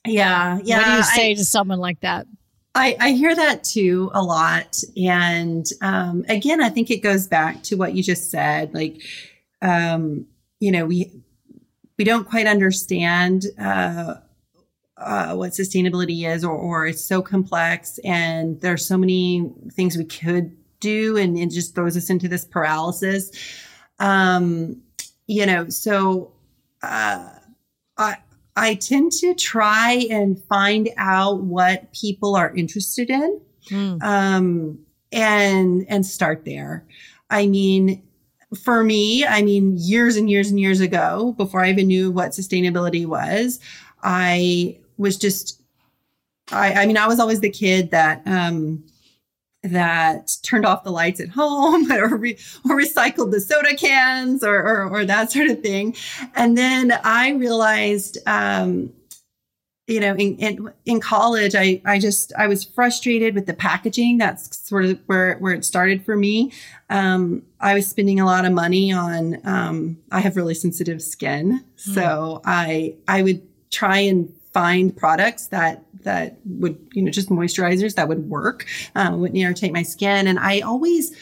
Yeah. 0.05 0.59
Yeah. 0.63 0.77
What 0.77 0.85
do 0.85 0.91
you 0.91 1.03
say 1.03 1.31
I, 1.31 1.33
to 1.35 1.45
someone 1.45 1.79
like 1.79 2.01
that? 2.01 2.25
I, 2.73 2.95
I 2.99 3.11
hear 3.11 3.35
that 3.35 3.63
too 3.63 4.11
a 4.13 4.23
lot. 4.23 4.77
And 4.95 5.65
um, 5.81 6.25
again, 6.29 6.61
I 6.61 6.69
think 6.69 6.89
it 6.89 7.03
goes 7.03 7.27
back 7.27 7.63
to 7.63 7.75
what 7.75 7.93
you 7.95 8.03
just 8.03 8.31
said. 8.31 8.73
Like, 8.73 9.01
um, 9.61 10.25
you 10.59 10.71
know, 10.71 10.85
we 10.85 11.11
we 11.97 12.05
don't 12.05 12.27
quite 12.27 12.47
understand 12.47 13.45
uh, 13.59 14.15
uh, 14.97 15.35
what 15.35 15.51
sustainability 15.51 16.27
is, 16.27 16.43
or, 16.43 16.51
or 16.51 16.87
it's 16.87 17.03
so 17.03 17.21
complex, 17.21 17.99
and 18.03 18.59
there's 18.61 18.87
so 18.87 18.97
many 18.97 19.51
things 19.73 19.97
we 19.97 20.05
could 20.05 20.55
do, 20.79 21.17
and 21.17 21.37
it 21.37 21.51
just 21.51 21.75
throws 21.75 21.97
us 21.97 22.09
into 22.09 22.27
this 22.27 22.45
paralysis. 22.45 23.31
Um, 23.99 24.81
you 25.27 25.45
know, 25.45 25.69
so 25.69 26.31
uh, 26.81 27.29
I 27.97 28.17
I 28.55 28.75
tend 28.75 29.11
to 29.13 29.33
try 29.33 30.05
and 30.09 30.41
find 30.43 30.89
out 30.97 31.41
what 31.41 31.91
people 31.93 32.35
are 32.35 32.53
interested 32.55 33.09
in, 33.09 33.39
mm. 33.69 34.03
um, 34.03 34.79
and 35.11 35.85
and 35.87 36.05
start 36.05 36.43
there. 36.45 36.85
I 37.29 37.47
mean, 37.47 38.03
for 38.61 38.83
me, 38.83 39.25
I 39.25 39.41
mean, 39.41 39.75
years 39.77 40.17
and 40.17 40.29
years 40.29 40.49
and 40.49 40.59
years 40.59 40.81
ago, 40.81 41.33
before 41.37 41.63
I 41.63 41.69
even 41.69 41.87
knew 41.87 42.11
what 42.11 42.31
sustainability 42.31 43.05
was, 43.05 43.59
I 44.03 44.77
was 44.97 45.17
just, 45.17 45.61
I, 46.51 46.73
I 46.73 46.85
mean, 46.85 46.97
I 46.97 47.07
was 47.07 47.19
always 47.19 47.39
the 47.39 47.49
kid 47.49 47.91
that, 47.91 48.21
um, 48.25 48.83
that 49.63 50.31
turned 50.43 50.65
off 50.65 50.83
the 50.83 50.91
lights 50.91 51.19
at 51.19 51.29
home 51.29 51.91
or, 51.91 52.15
re- 52.15 52.37
or 52.65 52.77
recycled 52.77 53.31
the 53.31 53.39
soda 53.39 53.75
cans 53.75 54.43
or, 54.43 54.55
or, 54.55 54.89
or, 54.89 55.05
that 55.05 55.31
sort 55.31 55.47
of 55.47 55.61
thing. 55.61 55.95
And 56.35 56.57
then 56.57 56.91
I 57.03 57.31
realized, 57.31 58.17
um, 58.27 58.91
you 59.87 59.99
know, 59.99 60.15
in, 60.15 60.37
in, 60.37 60.73
in 60.85 60.99
college, 60.99 61.53
I, 61.53 61.81
I 61.85 61.99
just, 61.99 62.31
I 62.37 62.47
was 62.47 62.63
frustrated 62.63 63.35
with 63.35 63.45
the 63.45 63.53
packaging. 63.53 64.17
That's 64.17 64.57
sort 64.67 64.85
of 64.85 64.99
where, 65.05 65.35
where 65.37 65.53
it 65.53 65.65
started 65.65 66.05
for 66.05 66.15
me. 66.15 66.51
Um, 66.89 67.43
I 67.59 67.73
was 67.73 67.87
spending 67.87 68.19
a 68.19 68.25
lot 68.25 68.45
of 68.45 68.53
money 68.53 68.91
on, 68.91 69.45
um, 69.45 69.97
I 70.11 70.21
have 70.21 70.37
really 70.37 70.53
sensitive 70.53 71.01
skin. 71.01 71.63
Mm. 71.77 71.93
So 71.93 72.41
I, 72.45 72.95
I 73.07 73.21
would 73.21 73.41
try 73.69 73.97
and 73.97 74.33
find 74.53 74.95
products 74.95 75.47
that, 75.47 75.83
that 76.03 76.37
would, 76.45 76.77
you 76.93 77.01
know, 77.01 77.11
just 77.11 77.29
moisturizers 77.29 77.95
that 77.95 78.07
would 78.07 78.29
work, 78.29 78.65
um, 78.95 79.19
wouldn't 79.21 79.39
irritate 79.39 79.73
my 79.73 79.83
skin. 79.83 80.27
And 80.27 80.39
I 80.39 80.61
always 80.61 81.15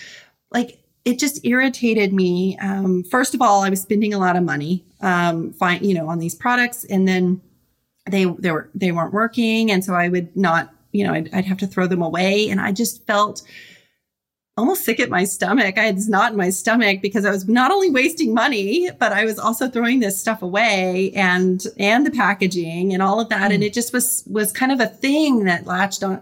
like, 0.51 0.79
it 1.05 1.17
just 1.17 1.45
irritated 1.45 2.13
me. 2.13 2.57
Um, 2.59 3.03
first 3.03 3.33
of 3.33 3.41
all, 3.41 3.63
I 3.63 3.69
was 3.69 3.81
spending 3.81 4.13
a 4.13 4.19
lot 4.19 4.35
of 4.35 4.43
money, 4.43 4.83
um, 5.01 5.53
you 5.81 5.93
know, 5.93 6.07
on 6.07 6.19
these 6.19 6.35
products. 6.35 6.83
And 6.85 7.07
then, 7.07 7.41
they 8.09 8.25
they 8.25 8.51
were 8.51 8.69
they 8.73 8.91
weren't 8.91 9.13
working 9.13 9.71
and 9.71 9.83
so 9.83 9.93
i 9.93 10.07
would 10.07 10.35
not 10.35 10.73
you 10.91 11.05
know 11.05 11.13
I'd, 11.13 11.33
I'd, 11.33 11.45
have 11.45 11.57
to 11.59 11.67
throw 11.67 11.87
them 11.87 12.01
away 12.01 12.49
and 12.49 12.59
i 12.59 12.71
just 12.71 13.05
felt 13.05 13.41
almost 14.59 14.83
sick 14.85 14.99
at 14.99 15.09
my 15.09 15.23
stomach. 15.23 15.77
I 15.77 15.83
had 15.83 15.97
knot 16.07 16.31
in 16.31 16.37
my 16.37 16.49
stomach 16.49 17.01
because 17.01 17.25
i 17.25 17.31
was 17.31 17.47
not 17.47 17.71
only 17.71 17.89
wasting 17.89 18.33
money 18.33 18.89
but 18.99 19.11
i 19.11 19.25
was 19.25 19.39
also 19.39 19.69
throwing 19.69 19.99
this 19.99 20.19
stuff 20.19 20.41
away 20.41 21.11
and 21.15 21.65
and 21.77 22.05
the 22.05 22.11
packaging 22.11 22.93
and 22.93 23.01
all 23.01 23.19
of 23.19 23.29
that. 23.29 23.51
Mm. 23.51 23.55
and 23.55 23.63
it 23.63 23.73
just 23.73 23.93
was 23.93 24.23
was 24.27 24.51
kind 24.51 24.71
of 24.71 24.79
a 24.79 24.87
thing 24.87 25.45
that 25.45 25.65
latched 25.65 26.03
on 26.03 26.21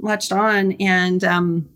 latched 0.00 0.32
on. 0.32 0.72
And 0.72 1.24
um 1.24 1.68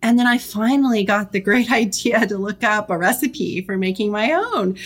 and 0.00 0.18
then 0.18 0.26
I 0.26 0.38
finally 0.38 1.04
got 1.04 1.32
the 1.32 1.40
great 1.40 1.70
idea 1.82 2.26
to 2.26 2.38
look 2.38 2.62
up 2.64 2.90
a 2.90 2.98
recipe 2.98 3.62
for 3.62 3.76
making 3.76 4.10
my 4.10 4.32
own 4.32 4.76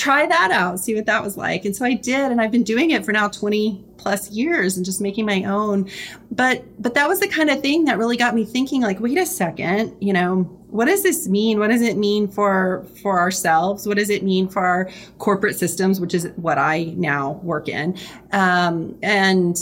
try 0.00 0.26
that 0.26 0.50
out, 0.50 0.80
see 0.80 0.94
what 0.94 1.04
that 1.04 1.22
was 1.22 1.36
like. 1.36 1.66
And 1.66 1.76
so 1.76 1.84
I 1.84 1.92
did, 1.92 2.32
and 2.32 2.40
I've 2.40 2.50
been 2.50 2.62
doing 2.62 2.90
it 2.90 3.04
for 3.04 3.12
now 3.12 3.28
20 3.28 3.84
plus 3.98 4.30
years 4.30 4.78
and 4.78 4.84
just 4.84 4.98
making 5.00 5.26
my 5.26 5.44
own. 5.44 5.90
But 6.30 6.64
but 6.82 6.94
that 6.94 7.06
was 7.06 7.20
the 7.20 7.28
kind 7.28 7.50
of 7.50 7.60
thing 7.60 7.84
that 7.84 7.98
really 7.98 8.16
got 8.16 8.34
me 8.34 8.46
thinking 8.46 8.80
like, 8.80 8.98
wait 8.98 9.18
a 9.18 9.26
second, 9.26 9.94
you 10.00 10.14
know, 10.14 10.44
what 10.68 10.86
does 10.86 11.02
this 11.02 11.28
mean? 11.28 11.58
What 11.58 11.68
does 11.68 11.82
it 11.82 11.98
mean 11.98 12.28
for 12.28 12.86
for 13.02 13.18
ourselves? 13.18 13.86
What 13.86 13.98
does 13.98 14.08
it 14.08 14.22
mean 14.22 14.48
for 14.48 14.64
our 14.64 14.90
corporate 15.18 15.56
systems, 15.56 16.00
which 16.00 16.14
is 16.14 16.28
what 16.36 16.56
I 16.56 16.94
now 16.96 17.32
work 17.42 17.68
in? 17.68 17.98
Um, 18.32 18.98
and 19.02 19.58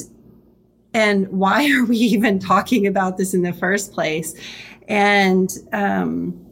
and 0.94 1.28
why 1.28 1.68
are 1.76 1.84
we 1.84 1.96
even 1.96 2.38
talking 2.38 2.86
about 2.86 3.16
this 3.16 3.34
in 3.34 3.42
the 3.42 3.52
first 3.52 3.92
place? 3.92 4.34
And 4.86 5.50
um, 5.72 6.47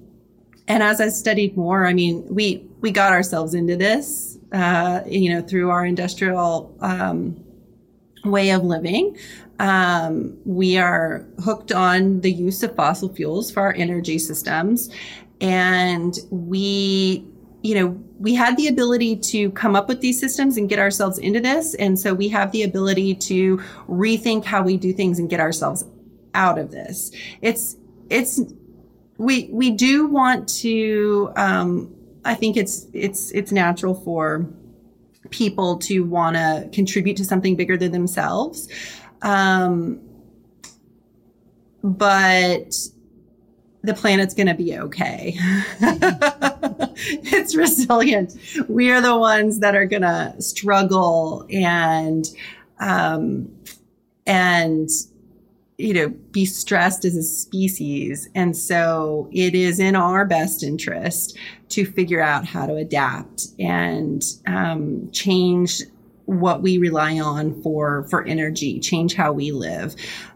and 0.69 0.83
as 0.83 1.01
I 1.01 1.09
studied 1.09 1.57
more, 1.57 1.87
I 1.87 1.93
mean, 1.93 2.25
we 2.29 2.67
we 2.81 2.91
got 2.91 3.13
ourselves 3.13 3.55
into 3.55 3.77
this, 3.77 4.39
uh, 4.53 5.01
you 5.07 5.33
know, 5.33 5.41
through 5.41 5.71
our 5.71 5.87
industrial 5.87 6.77
um, 6.81 7.43
way 8.25 8.51
of 8.51 8.65
living. 8.65 9.17
Um, 9.59 10.37
we 10.45 10.77
are 10.77 11.27
hooked 11.43 11.73
on 11.73 12.21
the 12.21 12.31
use 12.31 12.63
of 12.63 12.75
fossil 12.75 13.13
fuels 13.15 13.51
for 13.51 13.61
our 13.61 13.75
energy 13.75 14.19
systems. 14.19 14.91
And 15.41 16.19
we, 16.31 17.25
you 17.63 17.75
know, 17.75 17.87
we 18.19 18.35
had 18.35 18.57
the 18.57 18.69
ability 18.69 19.17
to 19.17 19.51
come 19.53 19.77
up 19.77 19.89
with 19.89 20.01
these 20.01 20.21
systems 20.21 20.57
and 20.57 20.69
get 20.69 20.79
ourselves 20.79 21.19
into 21.19 21.41
this. 21.41 21.75
And 21.75 21.99
so 21.99 22.13
we 22.13 22.29
have 22.29 22.53
the 22.53 22.63
ability 22.65 23.15
to 23.15 23.59
rethink 23.89 24.45
how 24.45 24.63
we 24.63 24.77
do 24.77 24.93
things 24.93 25.19
and 25.19 25.29
get 25.29 25.41
ourselves 25.41 25.85
out 26.35 26.59
of 26.59 26.71
this. 26.71 27.13
It's, 27.41 27.77
it's, 28.11 28.41
we, 29.19 29.49
we 29.53 29.71
do 29.71 30.07
want 30.07 30.49
to, 30.61 31.33
um, 31.37 31.95
I 32.25 32.35
think 32.35 32.57
it's, 32.57 32.87
it's, 32.93 33.31
it's 33.33 33.53
natural 33.53 33.95
for 33.95 34.47
people 35.31 35.79
to 35.79 36.05
want 36.05 36.37
to 36.37 36.69
contribute 36.73 37.17
to 37.17 37.25
something 37.25 37.57
bigger 37.57 37.77
than 37.77 37.93
themselves. 37.93 38.69
Um, 39.23 40.01
but 41.83 42.75
the 43.83 43.95
planet's 43.95 44.35
going 44.35 44.49
to 44.49 44.55
be 44.55 44.77
okay. 44.79 45.35
it's 46.99 47.55
resilient. 47.55 48.35
We 48.69 48.91
are 48.91 49.01
the 49.01 49.17
ones 49.17 49.61
that 49.61 49.75
are 49.77 49.87
going 49.87 50.03
to 50.03 50.35
struggle 50.41 51.47
and, 51.51 52.27
um, 52.81 53.55
and, 54.27 54.91
you 55.79 55.93
know, 55.93 56.09
be 56.09 56.45
stressed 56.47 57.05
as 57.05 57.17
a 57.17 57.23
species. 57.23 58.29
And 58.35 58.57
so 58.57 59.29
it 59.31 59.55
is 59.55 59.79
in 59.79 59.95
our 59.95 60.25
best 60.25 60.63
interest 60.63 61.37
to 61.71 61.85
figure 61.85 62.23
out 62.23 62.47
how 62.47 62.67
to 62.67 62.77
adapt 62.77 63.49
and 63.59 64.23
um, 64.47 65.11
change 65.13 65.83
what 66.27 66.61
we 66.61 66.77
rely 66.79 67.21
on 67.21 67.63
for 67.63 68.05
for 68.11 68.25
energy 68.25 68.81
change 68.81 69.15
how 69.15 69.33
we 69.33 69.53
live 69.53 69.95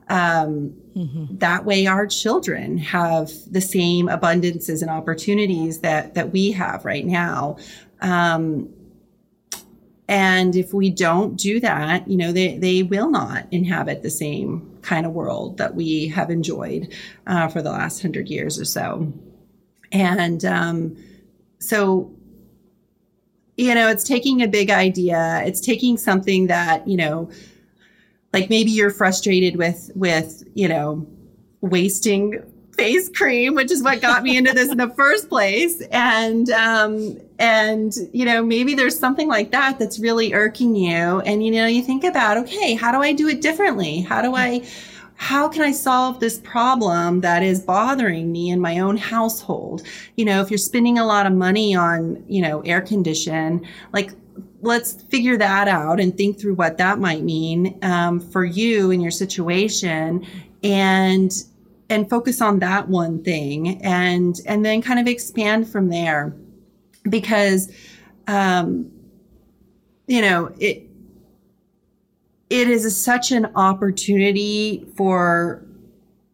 um, 0.08 0.72
mm-hmm. 0.96 1.36
that 1.38 1.64
way 1.64 1.84
our 1.84 2.06
children 2.06 2.78
have 2.78 3.32
the 3.50 3.60
same 3.60 4.06
abundances 4.06 4.82
and 4.82 4.90
opportunities 4.90 5.80
that 5.80 6.14
that 6.14 6.30
we 6.30 6.52
have 6.52 6.84
right 6.84 7.06
now 7.06 7.56
um, 8.02 8.72
and 10.06 10.54
if 10.54 10.72
we 10.72 10.90
don't 10.90 11.36
do 11.36 11.58
that 11.58 12.08
you 12.08 12.16
know 12.16 12.30
they 12.30 12.56
they 12.58 12.84
will 12.84 13.10
not 13.10 13.46
inhabit 13.50 14.04
the 14.04 14.10
same 14.10 14.69
kind 14.82 15.06
of 15.06 15.12
world 15.12 15.58
that 15.58 15.74
we 15.74 16.08
have 16.08 16.30
enjoyed 16.30 16.92
uh, 17.26 17.48
for 17.48 17.62
the 17.62 17.70
last 17.70 18.02
hundred 18.02 18.28
years 18.28 18.58
or 18.58 18.64
so 18.64 19.12
and 19.92 20.44
um, 20.44 20.96
so 21.58 22.14
you 23.60 23.74
know, 23.74 23.90
it's 23.90 24.04
taking 24.04 24.42
a 24.42 24.48
big 24.48 24.70
idea. 24.70 25.42
It's 25.44 25.60
taking 25.60 25.98
something 25.98 26.46
that, 26.46 26.88
you 26.88 26.96
know, 26.96 27.30
like 28.32 28.48
maybe 28.48 28.70
you're 28.70 28.90
frustrated 28.90 29.56
with, 29.56 29.90
with, 29.94 30.44
you 30.54 30.66
know, 30.66 31.06
wasting 31.60 32.42
face 32.74 33.10
cream, 33.10 33.54
which 33.54 33.70
is 33.70 33.82
what 33.82 34.00
got 34.00 34.22
me 34.22 34.38
into 34.38 34.54
this 34.54 34.70
in 34.70 34.78
the 34.78 34.88
first 34.88 35.28
place. 35.28 35.82
And, 35.90 36.48
um, 36.48 37.18
and, 37.40 37.94
you 38.12 38.26
know, 38.26 38.44
maybe 38.44 38.74
there's 38.74 38.98
something 38.98 39.26
like 39.26 39.50
that 39.50 39.78
that's 39.78 39.98
really 39.98 40.34
irking 40.34 40.76
you. 40.76 41.20
And, 41.20 41.42
you 41.42 41.50
know, 41.50 41.66
you 41.66 41.82
think 41.82 42.04
about, 42.04 42.36
okay, 42.36 42.74
how 42.74 42.92
do 42.92 42.98
I 42.98 43.14
do 43.14 43.28
it 43.28 43.40
differently? 43.40 44.02
How 44.02 44.20
do 44.20 44.36
I, 44.36 44.62
how 45.14 45.48
can 45.48 45.62
I 45.62 45.72
solve 45.72 46.20
this 46.20 46.38
problem 46.40 47.22
that 47.22 47.42
is 47.42 47.60
bothering 47.60 48.30
me 48.30 48.50
in 48.50 48.60
my 48.60 48.80
own 48.80 48.98
household? 48.98 49.82
You 50.16 50.26
know, 50.26 50.42
if 50.42 50.50
you're 50.50 50.58
spending 50.58 50.98
a 50.98 51.06
lot 51.06 51.24
of 51.24 51.32
money 51.32 51.74
on, 51.74 52.22
you 52.28 52.42
know, 52.42 52.60
air 52.60 52.82
condition, 52.82 53.66
like 53.94 54.12
let's 54.60 55.02
figure 55.04 55.38
that 55.38 55.66
out 55.66 55.98
and 55.98 56.14
think 56.14 56.38
through 56.38 56.54
what 56.54 56.76
that 56.76 56.98
might 56.98 57.22
mean 57.22 57.78
um, 57.80 58.20
for 58.20 58.44
you 58.44 58.90
and 58.90 59.00
your 59.00 59.10
situation 59.10 60.26
and 60.62 61.44
and 61.88 62.08
focus 62.08 62.40
on 62.40 62.58
that 62.60 62.88
one 62.88 63.22
thing 63.24 63.82
and 63.82 64.40
and 64.46 64.64
then 64.64 64.80
kind 64.82 65.00
of 65.00 65.06
expand 65.06 65.68
from 65.68 65.88
there 65.88 66.34
because 67.10 67.70
um 68.26 68.90
you 70.06 70.20
know 70.20 70.52
it 70.58 70.86
it 72.50 72.68
is 72.68 72.96
such 72.96 73.30
an 73.30 73.46
opportunity 73.54 74.84
for 74.96 75.64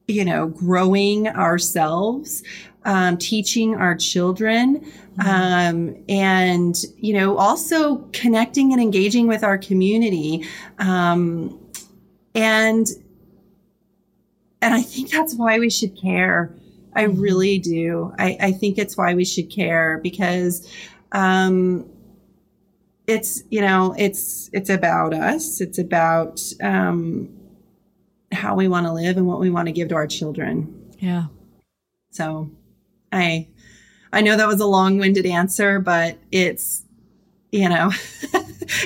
you 0.09 0.25
know 0.25 0.49
growing 0.49 1.29
ourselves 1.29 2.43
um, 2.85 3.19
teaching 3.19 3.75
our 3.75 3.97
children 3.97 4.79
mm-hmm. 5.19 5.29
um, 5.29 6.05
and 6.09 6.77
you 6.97 7.13
know 7.13 7.37
also 7.37 7.97
connecting 8.13 8.73
and 8.73 8.81
engaging 8.81 9.27
with 9.27 9.45
our 9.45 9.59
community 9.59 10.45
um, 10.79 11.59
and 12.35 12.89
and 14.63 14.75
i 14.75 14.81
think 14.81 15.11
that's 15.11 15.35
why 15.35 15.59
we 15.59 15.69
should 15.69 16.01
care 16.01 16.55
i 16.97 17.05
mm-hmm. 17.05 17.21
really 17.21 17.59
do 17.59 18.13
I, 18.19 18.37
I 18.41 18.53
think 18.53 18.79
it's 18.79 18.97
why 18.97 19.15
we 19.15 19.25
should 19.25 19.51
care 19.51 20.01
because 20.03 20.69
um, 21.13 21.89
it's 23.07 23.45
you 23.51 23.61
know 23.61 23.95
it's 23.97 24.51
it's 24.53 24.71
about 24.71 25.15
us 25.15 25.61
it's 25.61 25.79
about 25.79 26.41
um 26.63 27.29
how 28.33 28.57
we 28.57 28.69
want 28.69 28.87
to 28.87 28.93
live 28.93 29.17
and 29.17 29.27
what 29.27 29.39
we 29.39 29.51
want 29.51 29.67
to 29.67 29.73
give 29.73 29.89
to 29.89 29.95
our 29.95 30.07
children 30.07 30.93
yeah 30.99 31.27
so 32.11 32.51
i 33.13 33.47
i 34.13 34.21
know 34.21 34.37
that 34.37 34.49
was 34.49 34.61
a 34.61 34.67
long-winded 34.67 35.25
answer 35.25 35.79
but 35.79 36.19
it's 36.33 36.85
you 37.53 37.69
know 37.69 37.93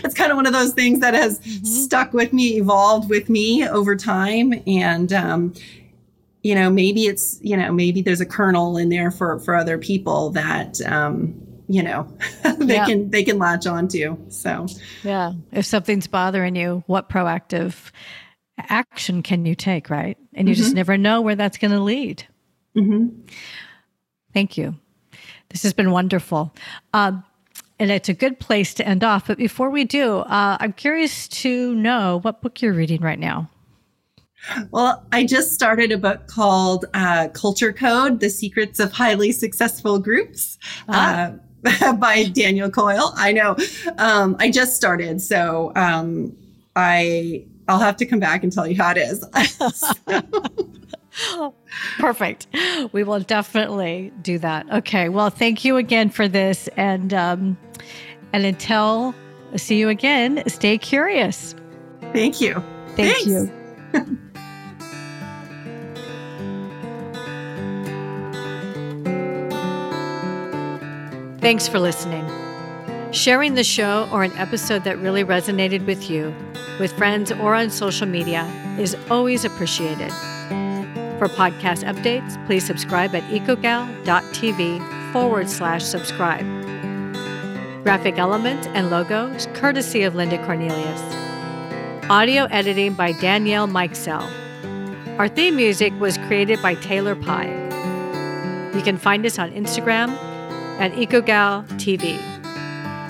it's 0.05 0.15
kind 0.15 0.31
of 0.31 0.37
one 0.37 0.47
of 0.47 0.53
those 0.53 0.75
things 0.75 1.01
that 1.01 1.15
has 1.15 1.41
mm-hmm. 1.41 1.65
stuck 1.65 2.13
with 2.13 2.33
me 2.33 2.59
evolved 2.59 3.09
with 3.09 3.31
me 3.31 3.67
over 3.67 3.97
time 3.97 4.53
and 4.67 5.13
um 5.13 5.55
you 6.43 6.55
know 6.55 6.71
maybe 6.71 7.07
it's 7.07 7.39
you 7.43 7.57
know 7.57 7.73
maybe 7.73 8.03
there's 8.03 8.21
a 8.21 8.27
kernel 8.27 8.77
in 8.77 8.89
there 8.89 9.11
for 9.11 9.39
for 9.41 9.55
other 9.55 9.79
people 9.79 10.31
that 10.31 10.81
um 10.83 11.35
you 11.69 11.83
know 11.83 12.09
they 12.59 12.75
yeah. 12.75 12.87
can 12.87 13.11
they 13.11 13.23
can 13.23 13.39
latch 13.39 13.67
onto 13.67 14.17
so. 14.29 14.67
Yeah. 15.05 15.33
If 15.53 15.67
something's 15.67 16.07
bothering 16.07 16.57
you 16.57 16.83
what 16.87 17.09
proactive 17.09 17.91
action 18.59 19.23
can 19.23 19.47
you 19.47 19.55
take 19.55 19.89
right? 19.89 20.19
And 20.35 20.49
you 20.49 20.55
mm-hmm. 20.55 20.63
just 20.63 20.75
never 20.75 20.99
know 20.99 21.21
where 21.21 21.37
that's 21.37 21.59
going 21.59 21.71
to 21.73 21.81
lead. 21.81 22.27
Mm-hmm. 22.77 23.09
thank 24.33 24.57
you. 24.57 24.77
This 25.49 25.65
has 25.65 25.73
been 25.73 25.91
wonderful. 25.91 26.55
Um, 26.95 27.25
and 27.81 27.91
it's 27.91 28.09
a 28.09 28.15
good 28.15 28.39
place 28.39 28.75
to 28.75 28.87
end 28.87 29.03
off. 29.03 29.27
But 29.27 29.39
before 29.39 29.71
we 29.71 29.85
do 29.85 30.19
uh, 30.19 30.57
i'm 30.61 30.73
curious 30.73 31.29
to 31.29 31.75
know 31.75 32.21
what 32.23 32.43
book 32.43 32.63
you're 32.63 32.73
reading 32.73 33.01
right 33.01 33.19
now 33.19 33.49
well, 34.71 35.07
I 35.13 35.25
just 35.25 35.53
started 35.53 35.93
a 35.93 35.99
book 35.99 36.27
called 36.27 36.87
uh, 36.95 37.29
Culture 37.29 37.73
Code 37.73 38.21
The 38.21 38.31
Secrets 38.31 38.81
of 38.81 38.93
Highly 38.93 39.33
Successful 39.33 39.99
Groups. 39.99 40.59
Ah. 40.89 41.33
Uh, 41.33 41.33
by 41.95 42.25
Daniel 42.25 42.71
Coyle. 42.71 43.13
I 43.17 43.33
know. 43.33 43.57
Um, 43.99 44.37
I 44.39 44.51
just 44.51 44.77
started, 44.77 45.21
so 45.21 45.73
um, 45.77 46.35
I 46.75 47.45
I'll 47.69 47.79
have 47.79 47.97
to 47.99 48.07
come 48.07 48.19
back 48.19 48.43
and 48.43 48.53
tell 48.53 48.67
you 48.67 48.77
how 48.77 48.93
it 48.93 48.99
is. 48.99 49.25
Perfect. 51.99 52.47
We 52.93 53.05
will 53.05 53.21
definitely 53.21 54.13
do 54.23 54.39
that. 54.39 54.71
Okay. 54.73 55.09
Well, 55.09 55.31
thank 55.31 55.65
you 55.65 55.77
again 55.77 56.09
for 56.11 56.29
this, 56.29 56.69
and 56.77 57.13
um, 57.13 57.59
and 58.33 58.45
until 58.45 59.15
see 59.57 59.79
you 59.79 59.89
again, 59.89 60.43
stay 60.47 60.79
curious. 60.79 61.55
Thank 62.13 62.41
you. 62.41 62.55
Thank 62.97 63.17
Thanks. 63.19 63.27
you. 63.27 64.19
Thanks 71.41 71.67
for 71.67 71.81
listening. 71.81 72.29
Sharing 73.13 73.55
the 73.55 73.65
show 73.65 74.07
or 74.13 74.23
an 74.23 74.33
episode 74.33 74.85
that 74.85 74.99
really 74.99 75.25
resonated 75.25 75.87
with 75.87 76.11
you, 76.11 76.35
with 76.79 76.93
friends 76.93 77.33
or 77.33 77.55
on 77.55 77.71
social 77.71 78.07
media, 78.07 78.45
is 78.79 78.95
always 79.11 79.47
appreciated. 79.47 80.11
For 81.19 81.29
podcast 81.29 81.83
updates, 81.85 82.37
please 82.47 82.67
subscribe 82.67 83.15
at 83.15 83.23
ecogal.tv 83.31 85.13
forward 85.13 85.49
slash 85.49 85.83
subscribe. 85.83 86.45
Graphic 87.85 88.19
elements 88.19 88.67
and 88.69 88.91
logos 88.91 89.49
courtesy 89.55 90.03
of 90.03 90.15
Linda 90.15 90.37
Cornelius. 90.45 91.01
Audio 92.11 92.45
editing 92.51 92.93
by 92.93 93.13
Danielle 93.13 93.67
Mikesell. 93.67 94.29
Our 95.19 95.29
theme 95.29 95.57
music 95.57 95.99
was 95.99 96.19
created 96.19 96.61
by 96.61 96.75
Taylor 96.75 97.17
Pye. 97.17 97.49
You 98.75 98.83
can 98.83 98.99
find 98.99 99.25
us 99.25 99.39
on 99.39 99.51
Instagram 99.53 100.30
at 100.81 100.93
EcoGal 100.93 101.67
TV. 101.79 102.19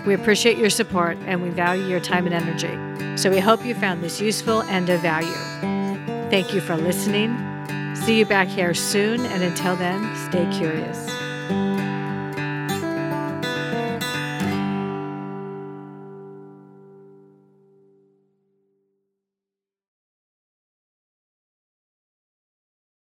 We 0.04 0.14
appreciate 0.14 0.58
your 0.58 0.70
support 0.70 1.16
and 1.26 1.42
we 1.42 1.50
value 1.50 1.86
your 1.86 2.00
time 2.00 2.26
and 2.26 2.34
energy. 2.34 3.16
So 3.16 3.30
we 3.30 3.38
hope 3.38 3.64
you 3.64 3.74
found 3.74 4.02
this 4.02 4.20
useful 4.20 4.62
and 4.64 4.88
of 4.90 5.00
value. 5.00 5.32
Thank 6.30 6.52
you 6.52 6.60
for 6.60 6.76
listening. 6.76 7.36
See 7.94 8.18
you 8.18 8.26
back 8.26 8.48
here 8.48 8.72
soon, 8.72 9.26
and 9.26 9.42
until 9.42 9.76
then, 9.76 10.16
stay 10.16 10.48
curious. 10.56 11.19